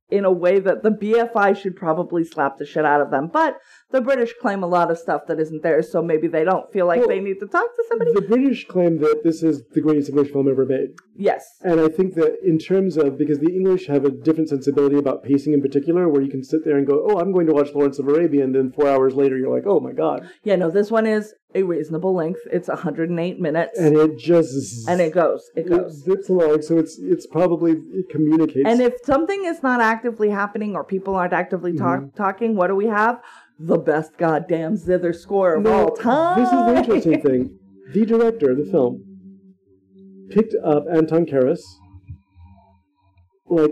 [0.09, 3.29] in a way that the BFI should probably slap the shit out of them.
[3.33, 3.59] But
[3.91, 6.87] the British claim a lot of stuff that isn't theirs, so maybe they don't feel
[6.87, 8.13] like Well, they need to talk to somebody.
[8.13, 10.91] The British claim that this is the greatest English film ever made.
[11.17, 11.45] yes.
[11.63, 15.25] And I think that in terms of, because the English have a different sensibility about
[15.25, 17.75] pacing in particular, where you can sit there and go, oh, I'm going to watch
[17.75, 20.31] Lawrence of Arabia, and then four hours later you're like, oh my God.
[20.45, 22.41] Yeah, no, this one is a reasonable length.
[22.57, 23.79] It's 108 minutes.
[23.79, 24.89] And it just.
[24.89, 25.43] and it goes.
[25.57, 26.05] It It goes.
[26.05, 28.69] zips along, so it's it's probably, it communicates.
[28.71, 32.17] And if something is not actively happening or people aren't actively talk, Mm-hmm.
[32.25, 33.21] talking, what do we have?
[33.59, 36.39] The best goddamn zither score of all time.
[36.41, 37.43] This is the interesting thing.
[37.95, 38.95] The director of the film
[40.31, 41.61] picked up Anton Karas,
[43.49, 43.71] like,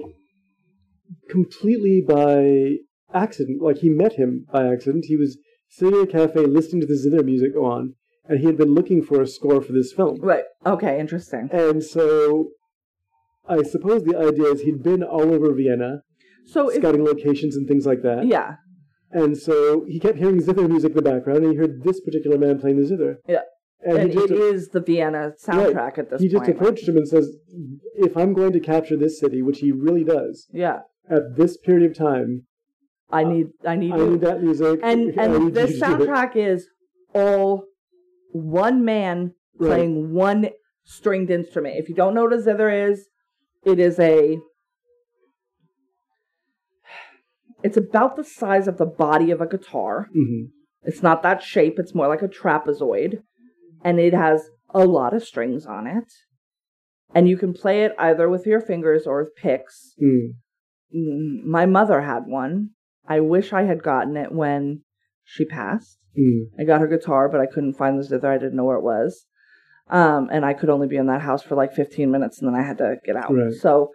[1.28, 2.76] completely by
[3.12, 3.60] accident.
[3.60, 5.04] Like, he met him by accident.
[5.06, 5.36] He was
[5.76, 7.94] sitting in a cafe listening to the zither music go on,
[8.28, 10.18] and he had been looking for a score for this film.
[10.20, 10.44] Right.
[10.64, 11.48] Okay, interesting.
[11.52, 12.48] And so,
[13.48, 16.02] I suppose the idea is he'd been all over Vienna,
[16.46, 18.26] So if, scouting locations and things like that.
[18.26, 18.56] yeah.
[19.10, 22.36] And so he kept hearing zither music in the background, and he heard this particular
[22.38, 23.18] man playing the zither.
[23.28, 23.42] Yeah.
[23.86, 26.20] And, And he just, it is the Vienna soundtrack right, at this point.
[26.22, 27.28] he just approached him and says,
[27.96, 30.78] "If I'm going to capture this city, which he really does, yeah.
[31.08, 32.46] at this period of time,
[33.10, 34.80] I need I need I need that music.
[34.82, 36.68] and and you this to do it." soundtrack is
[37.14, 37.64] all
[38.32, 39.68] one man Right.
[39.68, 40.50] playing one
[40.84, 41.76] stringed instrument.
[41.78, 43.08] If you don't know what a zither is,
[43.64, 44.38] it is a
[47.62, 50.08] it's about the size of the body of a guitar.
[50.14, 50.50] Mhm.
[50.82, 53.22] It's not that shape, it's more like a trapezoid.
[53.82, 56.12] And it has a lot of strings on it.
[57.14, 59.94] And you can play it either with your fingers or with picks.
[60.02, 60.34] Mm,
[61.44, 62.70] My mother had one.
[63.08, 64.82] I wish I had gotten it when
[65.24, 65.98] she passed.
[66.18, 66.46] Mm.
[66.58, 68.30] I got her guitar, but I couldn't find the zither.
[68.30, 69.26] I didn't know where it was.
[69.90, 72.58] Um, and I could only be in that house for like 15 minutes and then
[72.58, 73.34] I had to get out.
[73.34, 73.52] Right.
[73.52, 73.90] So,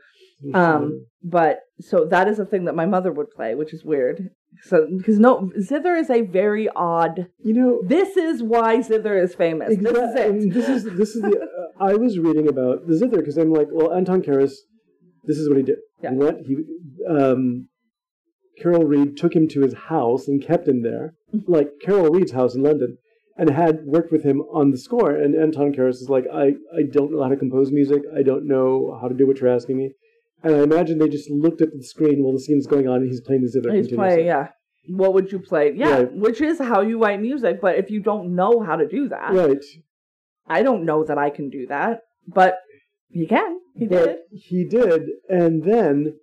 [0.53, 4.29] um, but so that is a thing that my mother would play, which is weird.
[4.63, 7.27] So, because no, zither is a very odd.
[7.43, 9.69] you know, This is why zither is famous.
[9.69, 10.47] This is Exactly.
[10.47, 10.53] it.
[10.53, 11.39] This is this is the.
[11.39, 14.53] Uh, I was reading about the zither because I'm like, well, Anton Karas,
[15.23, 15.77] this is what he did.
[16.01, 16.11] Yeah.
[16.11, 16.37] What.
[16.45, 16.57] He,
[17.07, 17.69] um,
[18.59, 21.51] Carol Reed took him to his house and kept him there, Mm-hmm.
[21.51, 22.97] like Carol Reed's house in London,
[23.37, 25.11] and had worked with him on the score.
[25.11, 28.01] And Anton Karas is like, I I don't know how to compose music.
[28.19, 29.93] I don't know how to do what you're asking me.
[30.43, 33.07] And I imagine they just looked at the screen while the scene's going on, and
[33.11, 33.71] he's playing the zither.
[33.73, 34.47] He's playing, yeah.
[34.87, 35.73] What would you play?
[35.75, 36.13] Yeah, Right.
[36.13, 37.61] which is how you write music.
[37.61, 39.63] But if you don't know how to do that, Right.
[40.47, 42.01] I don't know that I can do that.
[42.27, 42.57] But
[43.09, 43.59] he can.
[43.75, 44.17] He but did.
[44.31, 46.15] he did, and then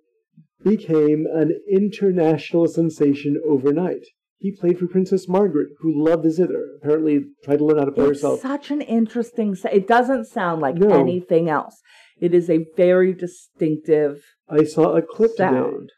[0.63, 4.05] became an international sensation overnight.
[4.39, 6.63] He played for Princess Margaret, who loved the zither.
[6.81, 8.41] Apparently, tried to learn how to play It's herself.
[8.41, 9.55] such an interesting.
[9.71, 10.89] It doesn't sound like No.
[10.99, 11.81] anything else.
[12.19, 15.91] It is a very distinctive I saw a clip sound.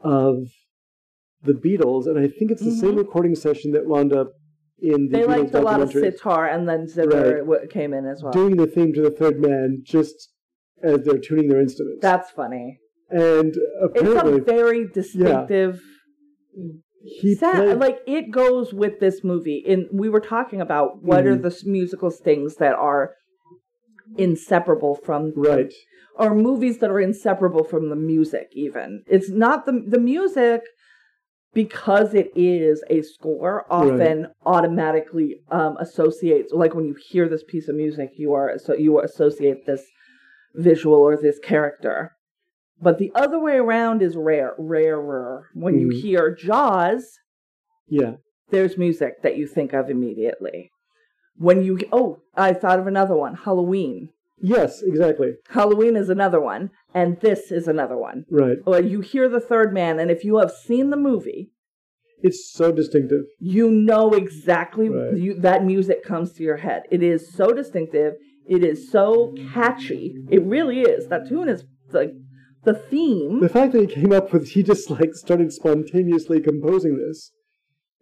[0.00, 0.48] of
[1.42, 4.32] the Beatles, and I think it's the same recording session that wound up
[4.78, 5.12] in the Mm-hmm.
[5.12, 7.68] They Beatles liked a lot of sitar, and then zither Right.
[7.70, 8.32] came in as well.
[8.32, 10.30] doing the theme to the Third Man, just
[10.82, 12.00] as they're tuning their instruments.
[12.02, 12.80] That's funny.
[13.10, 13.54] And
[13.94, 15.80] It's a very distinctive
[17.20, 17.56] he sound.
[17.58, 17.78] played.
[17.78, 19.62] Like it goes with this movie.
[19.68, 21.42] And we were talking about what are Mhm.
[21.42, 23.14] the musical things that are
[24.16, 25.72] inseparable from right.
[26.16, 30.60] or movies that are inseparable from the music even it's not the the music
[31.54, 37.66] because it is a score often automatically um, associates like when you hear this piece
[37.68, 39.82] of music you are so you associate this
[40.54, 42.12] visual or this character
[42.80, 46.00] but the other way around is rare rarer when you Mhm.
[46.00, 47.18] hear jaws
[47.88, 48.16] Yeah.
[48.50, 50.70] there's music that you think of immediately
[51.36, 54.10] when you oh i thought of another one halloween
[54.40, 55.36] Yes, exactly.
[55.48, 58.26] Halloween is another one, and this is another one.
[58.28, 58.58] Right.
[58.66, 61.52] Well, you hear the third man, and if you have seen the movie,
[62.20, 63.24] It's so distinctive.
[63.38, 65.16] You know exactly Right.
[65.16, 66.82] you, that music comes to your head.
[66.90, 68.14] It is so distinctive.
[68.46, 70.16] It is so catchy.
[70.30, 71.06] It really is.
[71.08, 72.12] That tune is like
[72.64, 73.40] the theme.
[73.40, 77.30] The fact that he came up with, he just like started spontaneously composing this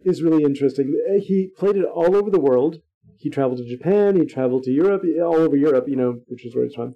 [0.03, 0.93] is really interesting.
[1.09, 2.77] Uh, He played it all over the world.
[3.17, 6.53] He traveled to Japan, he traveled to Europe, all over Europe, you know, which is
[6.55, 6.95] where he's from,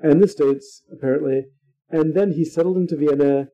[0.00, 1.46] and the States, apparently.
[1.90, 3.48] And then he settled into Vienna,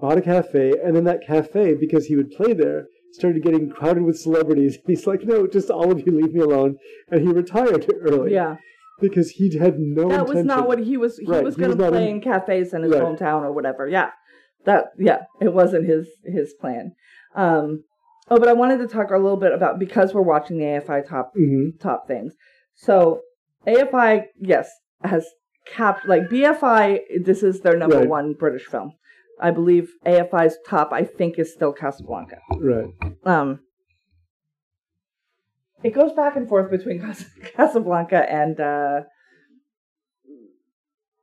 [0.00, 4.02] bought a cafe, and then that cafe, because he would play there, started getting crowded
[4.02, 4.78] with celebrities.
[4.86, 6.76] He's like, no, just all of you leave me alone.
[7.10, 8.32] And he retired early.
[8.32, 8.56] yeah,
[9.00, 11.18] Because he had no that was not what he was.
[11.18, 13.02] He Right, was going to play in- in cafes in his Right.
[13.02, 13.86] hometown or whatever.
[13.86, 14.10] Yeah,
[14.64, 16.92] that yeah, it wasn't his his plan.
[17.34, 17.84] Um,
[18.30, 21.00] oh, but I wanted to talk a little bit about because we're watching the AFI
[21.06, 21.78] top Mhm.
[21.80, 22.34] top things.
[22.74, 23.20] So
[23.66, 24.70] AFI, yes,
[25.02, 25.26] has
[25.66, 27.00] capped like BFI.
[27.22, 28.08] This is their number Right.
[28.08, 28.92] one British film.
[29.40, 30.92] I believe AFI's top.
[30.92, 32.38] I think is still Casablanca.
[32.58, 32.92] Right.
[33.24, 33.60] Um,
[35.82, 37.26] it goes back and forth between Cas-
[37.56, 39.00] Casablanca and uh,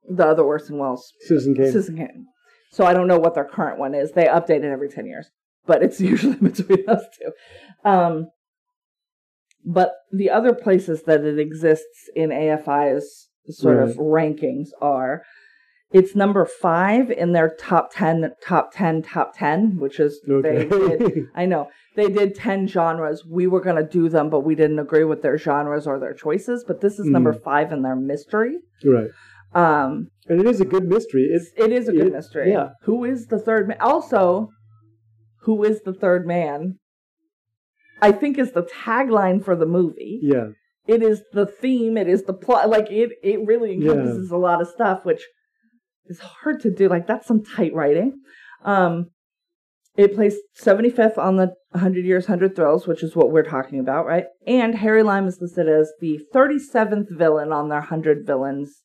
[0.09, 1.65] the other Orson Welles Citizen Kane.
[1.67, 2.25] Citizen Kane.
[2.71, 4.11] So I don't know what their current one is.
[4.11, 5.29] They update it every ten years,
[5.65, 7.89] but it's usually between those two.
[7.89, 8.27] Um,
[9.65, 15.23] but the other places that it exists in AFI's sort of rankings are
[15.91, 20.65] it's number five in their top 10 top 10 top 10 which is Okay.
[20.65, 24.41] they did i know they did 10 genres we were going to do them but
[24.41, 27.81] we didn't agree with their genres or their choices but this is number five in
[27.83, 29.09] their mystery right.
[29.53, 31.29] um And it is a good mystery.
[31.31, 32.69] It's it is a good It- mystery yeah.
[32.83, 34.49] who is the third man also
[35.41, 36.79] who is the third man
[38.01, 40.47] i think is the tagline for the movie yeah.
[40.87, 43.91] it is the theme it is the plot like it it really Yeah.
[43.91, 45.21] encompasses a lot of stuff which
[46.07, 48.21] is hard to do like that's some tight writing.
[48.63, 49.11] Um
[49.97, 54.05] it placed 75th on the 100 years 100 thrills which is what we're talking about
[54.05, 54.25] right?
[54.45, 58.83] And harry lime is listed as the 37th villain on their 100 villains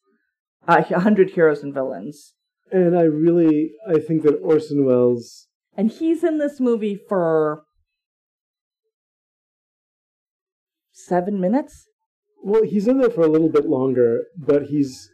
[0.69, 2.35] uh 100 heroes and villains.
[2.71, 7.65] And I really I think that Orson Welles and he's in this movie for
[10.93, 11.87] seven minutes?
[12.43, 15.11] Well, he's in there for a little bit longer, but he's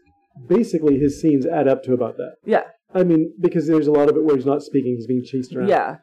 [0.49, 2.35] basically his scenes add up to about that.
[2.45, 2.65] yeah
[2.95, 5.55] I mean, because there's a lot of it where he's not speaking, he's being chased
[5.55, 5.69] around.
[5.69, 5.97] yeah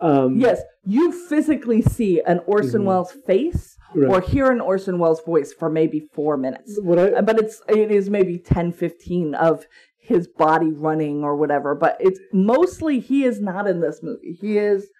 [0.00, 2.86] Um, Yes, you physically see an Orson Mhm.
[2.86, 4.10] Welles face Right.
[4.10, 6.78] or hear an Orson Welles voice for maybe four minutes.
[6.82, 9.66] What I But it's it is maybe 10, 15 of
[9.96, 11.74] his body running or whatever.
[11.76, 14.32] But it's mostly he is not in this movie.
[14.40, 14.90] He is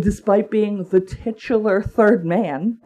[0.00, 2.78] despite being the titular third man.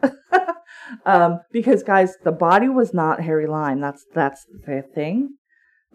[1.05, 3.81] um, because guys, the body was not Harry Lime.
[3.81, 5.35] That's that's the thing.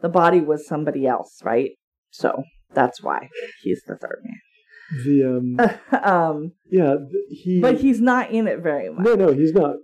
[0.01, 1.70] The body was somebody else, right?
[2.11, 2.44] So
[2.74, 3.28] that's why
[3.62, 5.05] he's the third man.
[5.05, 6.94] the um um, yeah
[7.28, 9.05] he but he's not in it very much.
[9.05, 9.77] no no he's not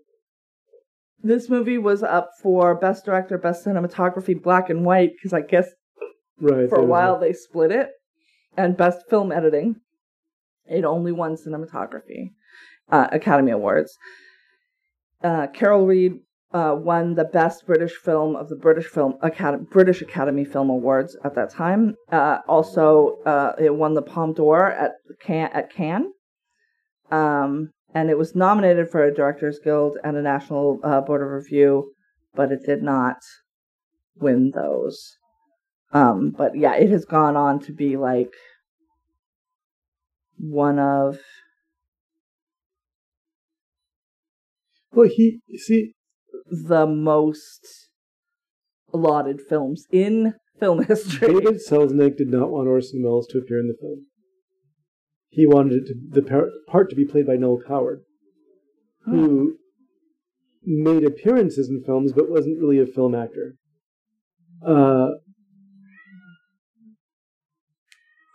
[1.23, 5.69] This movie was up for best director, best cinematography, black and white, because I guess
[6.41, 7.91] right for a while they split it,
[8.57, 9.77] and best film editing.
[10.69, 12.33] It only won cinematography
[12.91, 13.97] uh, Academy Awards.
[15.23, 16.21] Uh, Carol Reed
[16.53, 21.17] uh, won the best British film of the British Film Academy British Academy Film Awards
[21.25, 21.97] at that time.
[22.11, 26.13] Uh, also, uh, it won the Palme d'Or at Can at Cannes.
[27.11, 31.29] Um, and it was nominated for a Directors Guild and a National uh, Board of
[31.29, 31.93] Review,
[32.35, 33.17] but it did not
[34.17, 35.17] win those.
[35.93, 38.33] Um, but yeah, it has gone on to be like
[40.39, 41.19] one of
[44.93, 45.93] well he see
[46.51, 47.89] the most
[48.93, 51.29] lauded films in film history.
[51.29, 54.07] David Selznick did not want Orson Welles to appear in the film.
[55.29, 58.03] He wanted it to, the par- part to be played by Noel Coward,
[59.05, 59.57] who
[60.65, 63.57] made appearances in films but wasn't really a film actor.
[64.67, 65.09] Uh,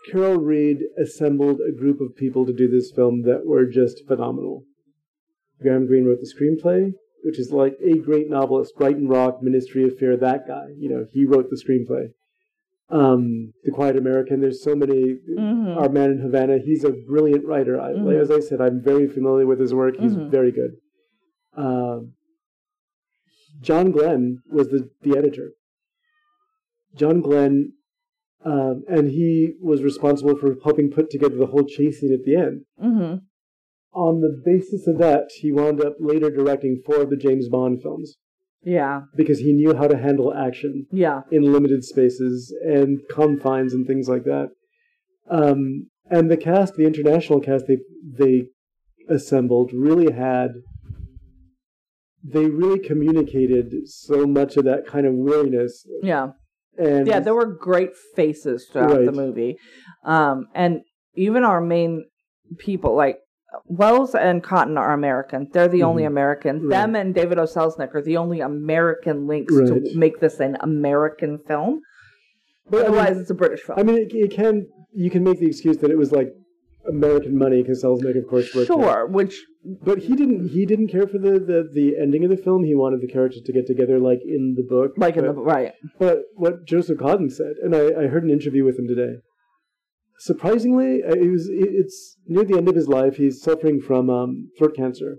[0.09, 4.63] Carol Reed assembled a group of people to do this film that were just phenomenal.
[5.61, 6.91] Graham Greene wrote the screenplay,
[7.23, 10.69] which is like a great novelist, Brighton Rock, Ministry of Fear, that guy.
[10.77, 12.13] You know, he wrote the screenplay.
[12.89, 14.41] Um, the Quiet American.
[14.41, 15.15] There's so many.
[15.37, 15.77] Mm-hmm.
[15.77, 16.57] Our Man in Havana.
[16.57, 17.79] He's a brilliant writer.
[17.79, 18.19] I, Mhm.
[18.19, 19.95] As I said, I'm very familiar with his work.
[19.97, 20.29] He's Mhm.
[20.29, 20.71] very good.
[21.55, 22.13] Um,
[23.61, 25.53] John Glen was the the editor.
[26.95, 27.73] John Glen,
[28.45, 32.35] um, and he was responsible for helping put together the whole chase scene at the
[32.35, 32.61] end.
[32.79, 33.15] hmm
[33.93, 37.81] On the basis of that, he wound up later directing four of the James Bond
[37.81, 38.17] films
[38.63, 41.21] Yeah, because he knew how to handle action yeah.
[41.31, 44.47] in limited spaces and confines and things like that.
[45.29, 47.77] Um, And the cast, the international cast they
[48.23, 48.35] they
[49.07, 50.49] assembled, really had.
[52.23, 55.73] They really communicated so much of that kind of weariness,
[56.03, 56.31] Yeah.
[56.77, 59.57] And Yeah, there were great faces throughout the movie.
[60.03, 60.81] Um, and
[61.15, 62.05] even our main
[62.57, 63.17] people, like
[63.65, 65.49] Welles and Cotten, are American.
[65.51, 66.07] They're the only Mhm.
[66.07, 66.61] American.
[66.61, 66.69] Right.
[66.69, 67.43] Them and David O.
[67.43, 69.67] Selznick are the only American links Right.
[69.83, 71.81] to make this an American film.
[72.69, 73.77] But, I mean- Otherwise, it's a British film.
[73.77, 76.33] I mean, it, it can you can make the excuse that it was like
[76.87, 78.77] American money because Selznick, of course, worked there.
[78.77, 80.49] sure, which But he didn't.
[80.49, 82.63] He didn't care for the, the, the ending of the film.
[82.63, 84.93] He wanted the characters to get together, like in the book.
[84.97, 85.73] like in but, the right.
[85.99, 89.17] But what Joseph Cotten said, and I, I heard an interview with him today.
[90.17, 93.17] Surprisingly, uh, it was it's near the end of his life.
[93.17, 95.17] He's suffering from um, throat cancer,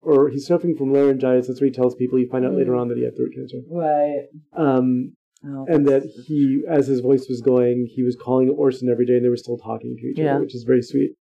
[0.00, 1.46] or he's suffering from laryngitis.
[1.46, 2.18] That's what he tells people.
[2.18, 3.58] You find out later on that he had throat cancer.
[3.70, 4.26] Right.
[4.56, 5.14] Um,
[5.46, 9.16] Oh, and that he, as his voice was going, he was calling Orson every day,
[9.16, 10.36] and they were still talking to each Yeah.
[10.36, 11.16] other, which is very sweet.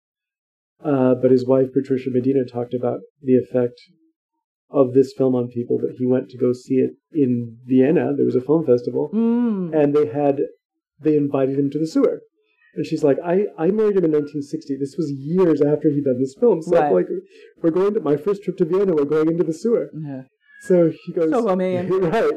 [0.84, 3.80] Uh, but his wife Patricia Medina talked about the effect
[4.72, 5.78] of this film on people.
[5.80, 8.14] That he went to go see it in Vienna.
[8.16, 9.74] There was a film festival, Mm.
[9.76, 10.42] and they had
[11.02, 12.22] they invited him to the sewer.
[12.76, 14.78] And she's like, I, I married him in 1960.
[14.78, 16.62] This was years after he'd done this film.
[16.62, 16.94] So Right.
[16.94, 17.08] like,
[17.64, 18.94] we're going to my first trip to Vienna.
[18.94, 19.90] We're going into the sewer.
[19.94, 20.24] Yeah.
[20.62, 21.50] So he goes, So,
[22.00, 22.32] right.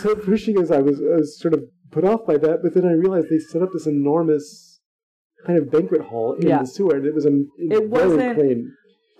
[0.00, 2.72] So first she goes, I was, I was sort of put off by that, but
[2.74, 4.73] then I realized they set up this enormous
[5.46, 6.60] kind of banquet hall in Yeah.
[6.60, 8.72] the sewer, and it was a It very wasn't clean.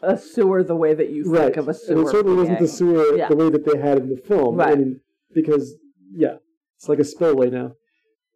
[0.03, 1.57] A sewer the way that you think Right.
[1.57, 1.97] of a sewer.
[1.99, 3.29] and it certainly wasn't the sewer Yeah.
[3.29, 4.57] the way that they had in the film.
[4.57, 4.73] Right.
[4.73, 5.01] I mean,
[5.35, 5.77] because
[6.13, 6.37] yeah,
[6.77, 7.73] it's like a spillway now.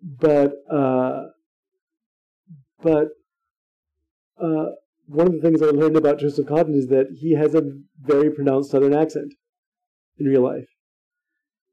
[0.02, 1.26] But uh,
[2.82, 3.08] but
[4.40, 4.66] uh,
[5.06, 7.62] one of the things I learned about Joseph Cotten is that he has a
[8.00, 9.34] very pronounced Southern accent
[10.18, 10.68] in real life.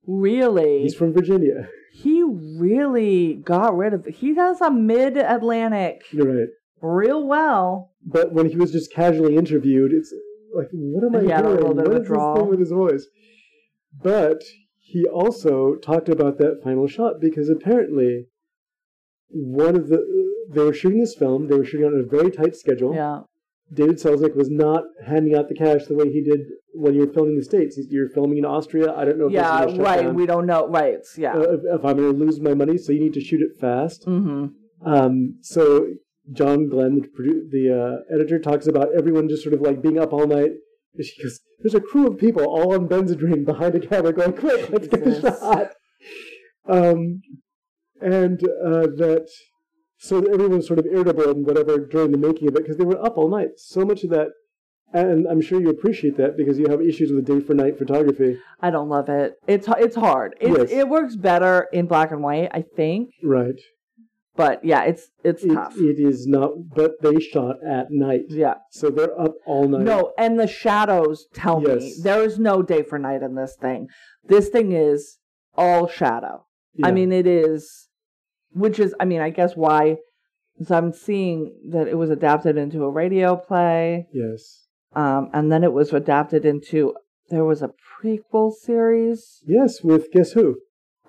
[0.08, 0.82] Really?
[0.84, 1.68] He's from Virginia.
[1.94, 6.48] he really got rid of He does a mid Atlantic You're right.
[6.82, 7.92] real well.
[8.06, 10.14] But when he was just casually interviewed, it's
[10.56, 11.56] like, what am I had a doing?
[11.58, 13.08] little bit of What a is this thing with his voice?
[14.04, 14.44] But
[14.80, 18.28] he also talked about that final shot because apparently
[19.30, 20.06] one of the
[20.54, 21.48] they were shooting this film.
[21.48, 22.94] They were shooting on a very tight schedule.
[22.94, 23.22] Yeah.
[23.74, 26.42] David Selznick was not handing out the cash the way he did
[26.74, 27.80] when you were filming in the states.
[27.90, 28.94] You're filming in Austria.
[28.94, 30.04] I don't know Yeah, right.
[30.04, 30.68] down, We don't know.
[30.68, 31.00] Right.
[31.18, 31.34] Yeah.
[31.34, 33.60] uh, if, if I'm going to lose my money, so you need to shoot it
[33.60, 34.06] fast.
[34.06, 34.48] mm-hmm.
[34.88, 35.88] Um, so
[36.32, 39.98] John Glen, the, produ- the uh, editor, talks about everyone just sort of like being
[39.98, 40.52] up all night.
[40.94, 44.34] And she goes, "There's a crew of people all on Benzedrine behind a camera, going,
[44.34, 45.72] quick, let's get the shot."
[46.68, 47.22] Um,
[48.02, 49.28] and uh, that
[49.98, 52.78] so that everyone was sort of irritable and whatever during the making of it because
[52.78, 53.58] they were up all night.
[53.58, 54.30] So much of that,
[54.94, 57.78] and I'm sure you appreciate that because you have issues with the day for night
[57.78, 59.34] photography, I don't love it.
[59.48, 60.36] It's it's hard.
[60.40, 60.72] It's, Yes.
[60.72, 63.12] It works better in black and white, I think.
[63.24, 63.60] right?
[64.38, 65.76] But yeah, it's it's It, tough.
[65.78, 68.56] it is not, but they shot at night, yeah.
[68.70, 69.84] so they're up all night.
[69.84, 73.88] No, and the shadows tell me there is no day for night in this thing.
[74.28, 75.20] This thing is
[75.58, 76.46] all shadow.
[76.84, 77.85] I mean, it is,
[78.56, 79.98] which is, I mean, I guess why.
[80.64, 84.68] So I'm seeing that it was adapted into a radio play, yes.
[84.96, 86.96] um, and then it was adapted into.
[87.30, 87.72] There was a
[88.04, 89.40] prequel series.
[89.48, 90.58] Yes, with guess who?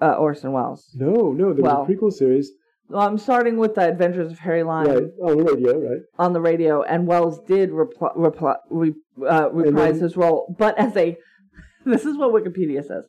[0.01, 0.91] Uh, Orson Welles.
[0.95, 2.51] No, no, there Well, was a prequel series.
[2.89, 6.01] Well, I'm starting with the Adventures of Harry Lime Right, on the radio, right?
[6.19, 8.95] on the radio, and Welles did repli repli re,
[9.29, 11.17] uh, reprise then- his role, but as a.
[11.85, 13.05] This is what Wikipedia says.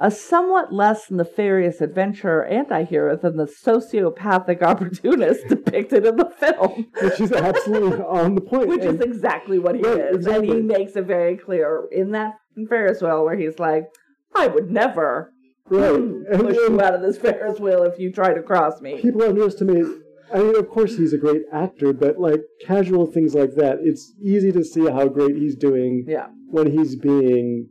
[0.00, 6.86] A somewhat less nefarious adventurer anti-hero than the sociopathic opportunist depicted in the film.
[7.02, 8.68] Which is absolutely on the point.
[8.68, 10.26] Which is exactly what he Right, is.
[10.26, 12.34] And he makes it very clear in that
[12.68, 13.88] Ferris wheel where he's like,
[14.36, 15.32] I would never
[15.66, 15.92] right.
[15.94, 18.80] mm, And, push and you out of this Ferris wheel if you try to cross
[18.80, 19.00] me.
[19.00, 19.84] people underestimate.
[20.32, 24.12] I mean, of course, he's a great actor, but like casual things like that, it's
[24.22, 26.26] easy to see how great he's doing Yeah.
[26.50, 27.70] when he's being,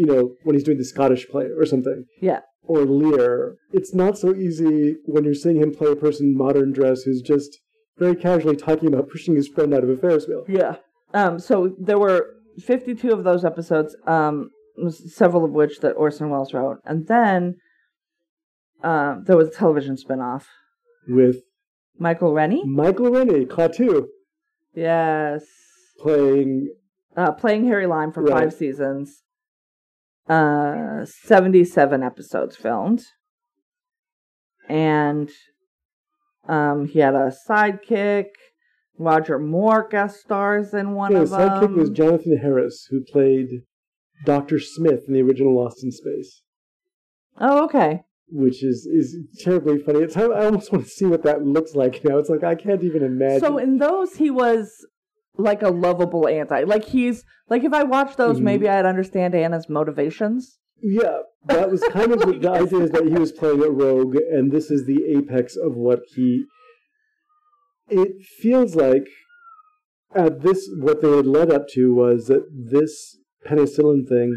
[0.00, 2.06] you know, when he's doing the Scottish play or something.
[2.22, 2.40] Yeah.
[2.62, 3.56] Or Lear.
[3.70, 7.20] It's not so easy when you're seeing him play a person in modern dress who's
[7.20, 7.58] just
[7.98, 10.44] very casually talking about pushing his friend out of a Ferris wheel.
[10.48, 10.76] Yeah.
[11.12, 12.30] Um, so there were
[12.64, 14.48] 52 of those episodes, um,
[14.88, 16.78] several of which that Orson Welles wrote.
[16.86, 17.56] And then
[18.82, 20.44] um, there was a television spinoff.
[21.08, 21.42] With
[21.98, 22.64] Michael Rennie?
[22.64, 24.06] Michael Rennie, Klaatu,
[24.74, 25.44] Yes.
[25.98, 26.70] playing
[27.16, 28.44] Uh, playing Harry Lime for Right.
[28.44, 29.22] five seasons.
[30.30, 33.02] Uh, 77 episodes filmed.
[34.68, 35.28] And
[36.48, 38.26] um, he had a sidekick.
[38.98, 41.76] Roger Moore guest stars in one Yeah, of the sidekick them.
[41.78, 43.48] was Jonathan Harris, who played
[44.26, 44.58] Dr.
[44.60, 46.42] Smith in the original Lost in Space.
[47.38, 48.02] oh, okay.
[48.28, 50.00] which is is terribly funny.
[50.00, 52.18] It's I almost want to see what that looks like now.
[52.18, 53.40] It's like I can't even imagine.
[53.40, 54.70] So in those, he was
[55.36, 56.64] like a lovable anti.
[56.64, 58.44] Like he's like if I watched those, Mhm.
[58.44, 60.58] maybe I'd understand Anna's motivations.
[60.82, 64.16] yeah, that was kind of the, the idea is that he was playing a rogue,
[64.16, 66.44] and this is the apex of what he.
[67.88, 69.06] It feels like
[70.14, 74.36] at this what they had led up to was that this penicillin thing,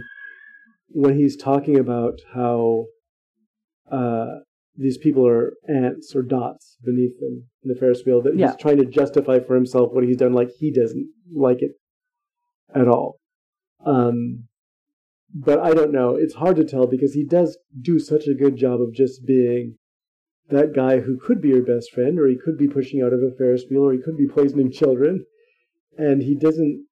[0.89, 2.85] when he's talking about how
[3.91, 4.39] uh,
[4.75, 8.47] these people are ants or dots beneath him in the Ferris wheel, that Yeah.
[8.47, 11.73] he's trying to justify for himself what he's done, like he doesn't like it
[12.73, 13.19] at all.
[13.85, 14.45] Um,
[15.33, 16.15] but I don't know.
[16.15, 19.77] It's hard to tell because he does do such a good job of just being
[20.49, 23.21] that guy who could be your best friend, or he could be pushing out of
[23.21, 25.25] a Ferris wheel, or he could be poisoning children,
[25.97, 26.85] and he doesn't.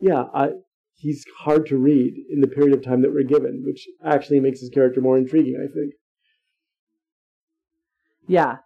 [0.00, 0.52] Yeah, I.
[0.98, 4.60] He's hard to read in the period of time that we're given, which actually makes
[4.60, 5.56] his character more intriguing.
[5.56, 5.92] I think.
[8.26, 8.56] Yeah.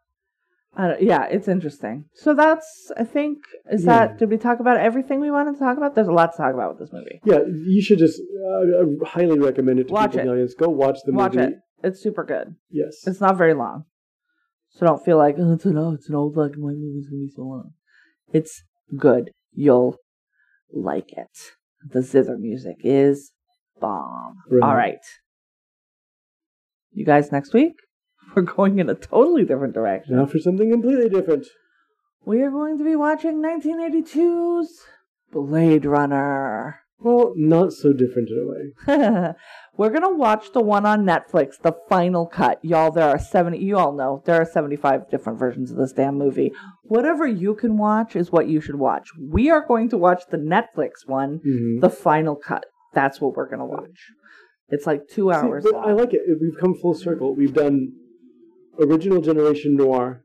[0.76, 2.04] I don't, yeah, it's interesting.
[2.14, 3.38] So that's, I think,
[3.72, 4.06] is Yeah.
[4.06, 5.94] that, did we talk about everything we wanted to talk about?
[5.96, 7.20] There's a lot to talk about with this movie.
[7.24, 10.28] Yeah, you should just uh, uh, highly recommend it to Watch people in it.
[10.28, 10.54] the audience.
[10.54, 11.54] Go watch the Watch movie.
[11.54, 11.58] it.
[11.82, 12.54] It's super good.
[12.70, 13.04] Yes.
[13.06, 13.84] It's not very long.
[14.70, 16.98] So don't feel like, oh, it's an, oh, it's an old like, and white movie.
[16.98, 17.70] It's going to be so long.
[18.32, 18.62] It's
[18.96, 19.32] good.
[19.52, 19.96] You'll
[20.72, 21.36] like it.
[21.84, 23.32] The zither music is
[23.80, 24.36] bomb.
[24.48, 24.62] Right.
[24.68, 25.00] All right.
[26.92, 27.74] You guys, next week,
[28.36, 30.16] we're going in a totally different direction.
[30.16, 31.46] Now for something completely different.
[32.24, 34.80] We are going to be watching 1982's
[35.32, 36.80] Blade Runner.
[37.02, 39.32] Well, not so different in a way.
[39.78, 42.58] We're gonna watch the one on Netflix, the final cut.
[42.62, 46.18] Y'all, there are 70, you all know, there are 75 different versions of this damn
[46.18, 46.52] movie.
[46.82, 49.08] Whatever you can watch is what you should watch.
[49.18, 51.80] We are going to watch the Netflix one, Mhm.
[51.80, 52.66] the final cut.
[52.92, 54.10] That's what we're gonna watch.
[54.68, 55.88] It's like two See, hours but long.
[55.88, 56.20] I like it.
[56.38, 57.34] We've come full circle.
[57.34, 57.92] We've done
[58.78, 60.24] original generation noir,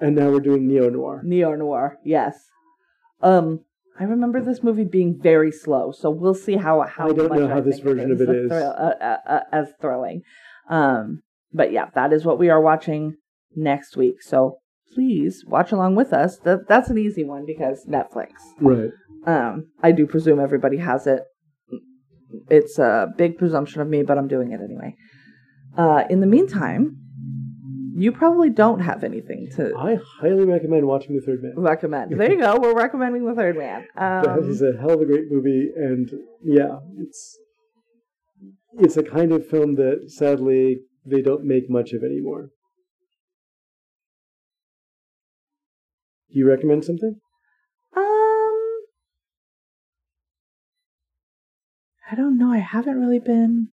[0.00, 1.22] and now we're doing neo noir.
[1.24, 2.36] Neo noir, yes.
[3.22, 3.60] Um,
[3.98, 7.38] I remember this movie being very slow, so we'll see how how I don't much
[7.38, 8.48] know how I this version of it is.
[8.48, 10.22] thrill- uh, uh, uh, as thrilling.
[10.68, 11.22] Um,
[11.52, 13.16] but yeah, that is what we are watching
[13.54, 14.20] next week.
[14.22, 14.58] So
[14.92, 16.38] please watch along with us.
[16.38, 18.30] That that's an easy one because Netflix.
[18.60, 18.90] Right.
[19.26, 21.22] Um, I do presume everybody has it.
[22.50, 24.96] It's a big presumption of me, but I'm doing it anyway.
[25.78, 26.96] Uh, in the meantime,
[27.96, 31.52] you probably don't have anything to I highly recommend watching The Third Man.
[31.56, 32.10] recommend.
[32.18, 32.58] There you go.
[32.60, 33.86] We're recommending the third man.
[33.96, 36.10] that Um, is a hell of a great movie, and
[36.42, 37.38] yeah, it's
[38.84, 42.50] it's a kind of film that sadly they don't make much of anymore.
[46.32, 47.14] Do you recommend something?
[47.96, 48.80] um,
[52.10, 52.50] I don't know.
[52.50, 53.68] I haven't really been.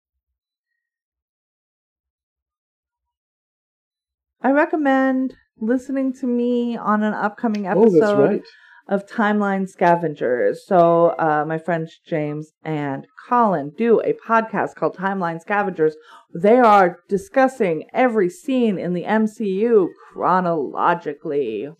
[4.47, 8.43] I recommend listening to me on an upcoming oh, episode that's right.
[8.87, 10.65] of Timeline Scavengers.
[10.65, 15.97] So, uh, my friends James and Colin do a podcast called Timeline Scavengers.
[16.33, 21.71] They are discussing every scene in the MCU chronologically.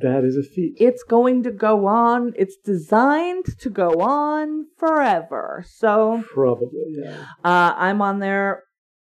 [0.00, 0.76] That is a feat.
[0.78, 5.66] It's going to go on, it's designed to go on forever.
[5.68, 7.26] So, Probably, yeah.
[7.44, 8.62] uh, I'm on there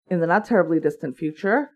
[0.09, 1.69] in the not terribly distant future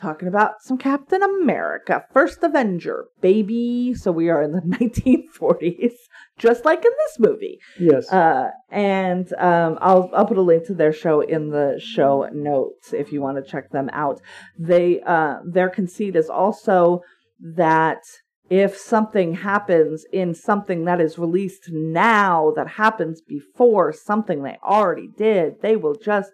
[0.00, 3.94] talking about some Captain America, First Avenger, baby.
[3.94, 5.94] So we are in the 1940s,
[6.38, 7.58] just like in this movie.
[7.78, 8.12] Yes.
[8.12, 12.92] Uh, and um, I'll I'll put a link to their show in the show notes
[12.92, 14.20] if you want to check them out.
[14.58, 17.00] They uh, their conceit is also
[17.40, 18.02] that
[18.50, 25.08] if something happens in something that is released now that happens before something they already
[25.16, 26.30] did, they will just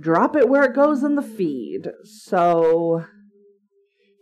[0.00, 1.90] drop it where it goes in the feed.
[2.04, 3.04] So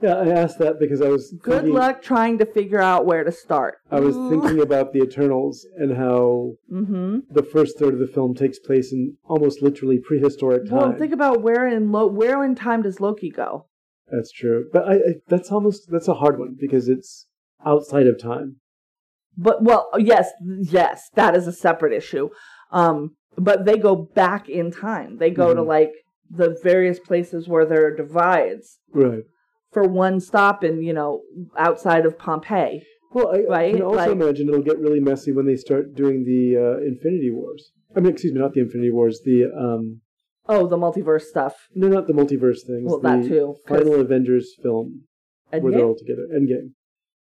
[0.03, 3.25] yeah, I asked that because I was good thinking, luck trying to figure out where
[3.25, 3.79] to start.
[3.91, 7.19] I was thinking about the Eternals and how Mm-hmm.
[7.31, 10.79] the first third of the film takes place in almost literally prehistoric time.
[10.79, 13.67] Well, think about where in Lo- where in time does Loki go?
[14.11, 17.27] That's true, but I, I that's almost that's a hard one because it's
[17.67, 18.57] outside of time.
[19.37, 22.31] But well, yes, yes, that is a separate issue.
[22.71, 25.19] Um, but they go back in time.
[25.19, 25.67] They go to Mhm.
[25.67, 25.93] like
[26.31, 29.25] the various places where there are divides Right.
[29.73, 31.23] for one stop in you know
[31.57, 32.83] outside of Pompeii.
[33.15, 36.25] Well, I, I can also like- imagine it'll get really messy when they start doing
[36.25, 37.73] the uh, Infinity Wars.
[37.97, 39.23] I mean, excuse me, not the Infinity Wars.
[39.25, 40.01] The um,
[40.51, 41.55] Oh, the multiverse stuff.
[41.75, 42.85] no, not the multiverse things.
[42.87, 45.05] Well, that too, Final Avengers film
[45.51, 46.27] where they're all together.
[46.35, 46.73] Endgame.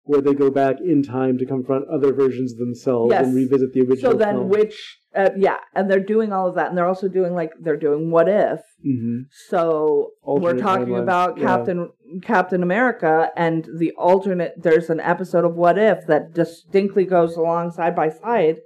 [0.07, 3.25] Where they go back in time to confront other versions of themselves Yes.
[3.25, 4.11] and revisit the original.
[4.13, 4.49] So then, film.
[4.49, 7.77] which, uh, yeah, and they're doing all of that, and they're also doing like they're
[7.77, 8.61] doing what if.
[8.85, 9.25] Mhm.
[9.49, 11.45] So Alternate we're talking timelines, about yeah.
[11.45, 11.89] Captain
[12.21, 14.53] Captain America and the alternate.
[14.57, 18.57] There's an episode of What If that distinctly goes along side by side,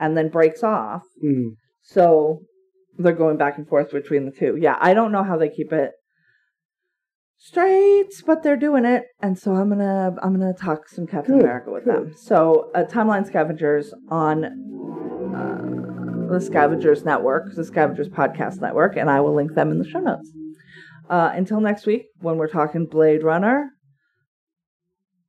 [0.00, 1.02] and then breaks off.
[1.24, 1.50] Mm.
[1.82, 2.40] So
[2.98, 4.56] they're going back and forth between the two.
[4.56, 5.92] Yeah, I don't know how they keep it
[7.38, 11.44] straight, but they're doing it, and so I'm gonna I'm gonna talk some Captain Good,
[11.44, 11.94] America with good.
[12.08, 12.14] them.
[12.16, 14.44] So uh, Timeline Scavengers on
[15.34, 19.88] uh, the Scavengers Network, the Scavengers Podcast Network, and I will link them in the
[19.88, 20.30] show notes.
[21.08, 23.70] Uh, until next week, when we're talking Blade Runner,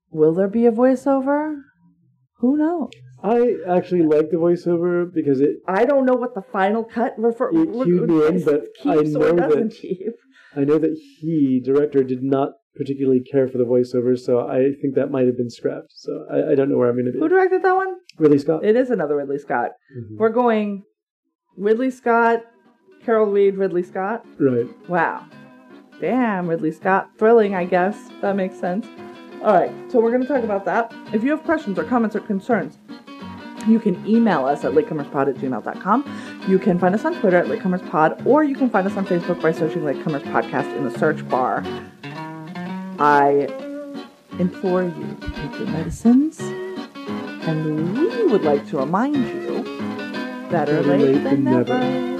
[0.09, 1.55] will there be a voiceover?
[2.39, 2.91] Who knows?
[3.23, 7.49] I actually like the voiceover because it I don't know what the final cut refer-
[7.51, 10.13] It cued me in, but I know doesn't that- keep.
[10.55, 14.95] I know that he, director, did not particularly care for the voiceover, so I think
[14.95, 15.93] that might have been scrapped.
[15.95, 17.19] So I, I don't know where I'm going to be.
[17.19, 17.95] Who directed that one?
[18.17, 18.65] Ridley Scott.
[18.65, 19.71] It is another Ridley Scott.
[19.97, 20.17] Mhm.
[20.17, 20.83] We're going
[21.57, 22.41] Ridley Scott,
[23.05, 24.25] Carol Reed, Ridley Scott.
[24.39, 24.67] Right.
[24.89, 25.25] Wow.
[26.01, 27.09] Damn, Ridley Scott.
[27.17, 27.97] Thrilling, I guess.
[28.21, 28.85] That makes sense.
[29.41, 30.93] All right, so we're going to talk about that.
[31.13, 32.77] If you have questions or comments or concerns,
[33.67, 36.43] you can email us at latecomerspod at gmail.com.
[36.47, 39.41] You can find us on Twitter at latecomerspod, or you can find us on Facebook
[39.41, 41.63] by searching Latecomers Podcast in the search bar.
[42.99, 43.47] I
[44.39, 49.63] implore you to take your medicines, and we would like to remind you
[50.49, 52.14] better late, than never.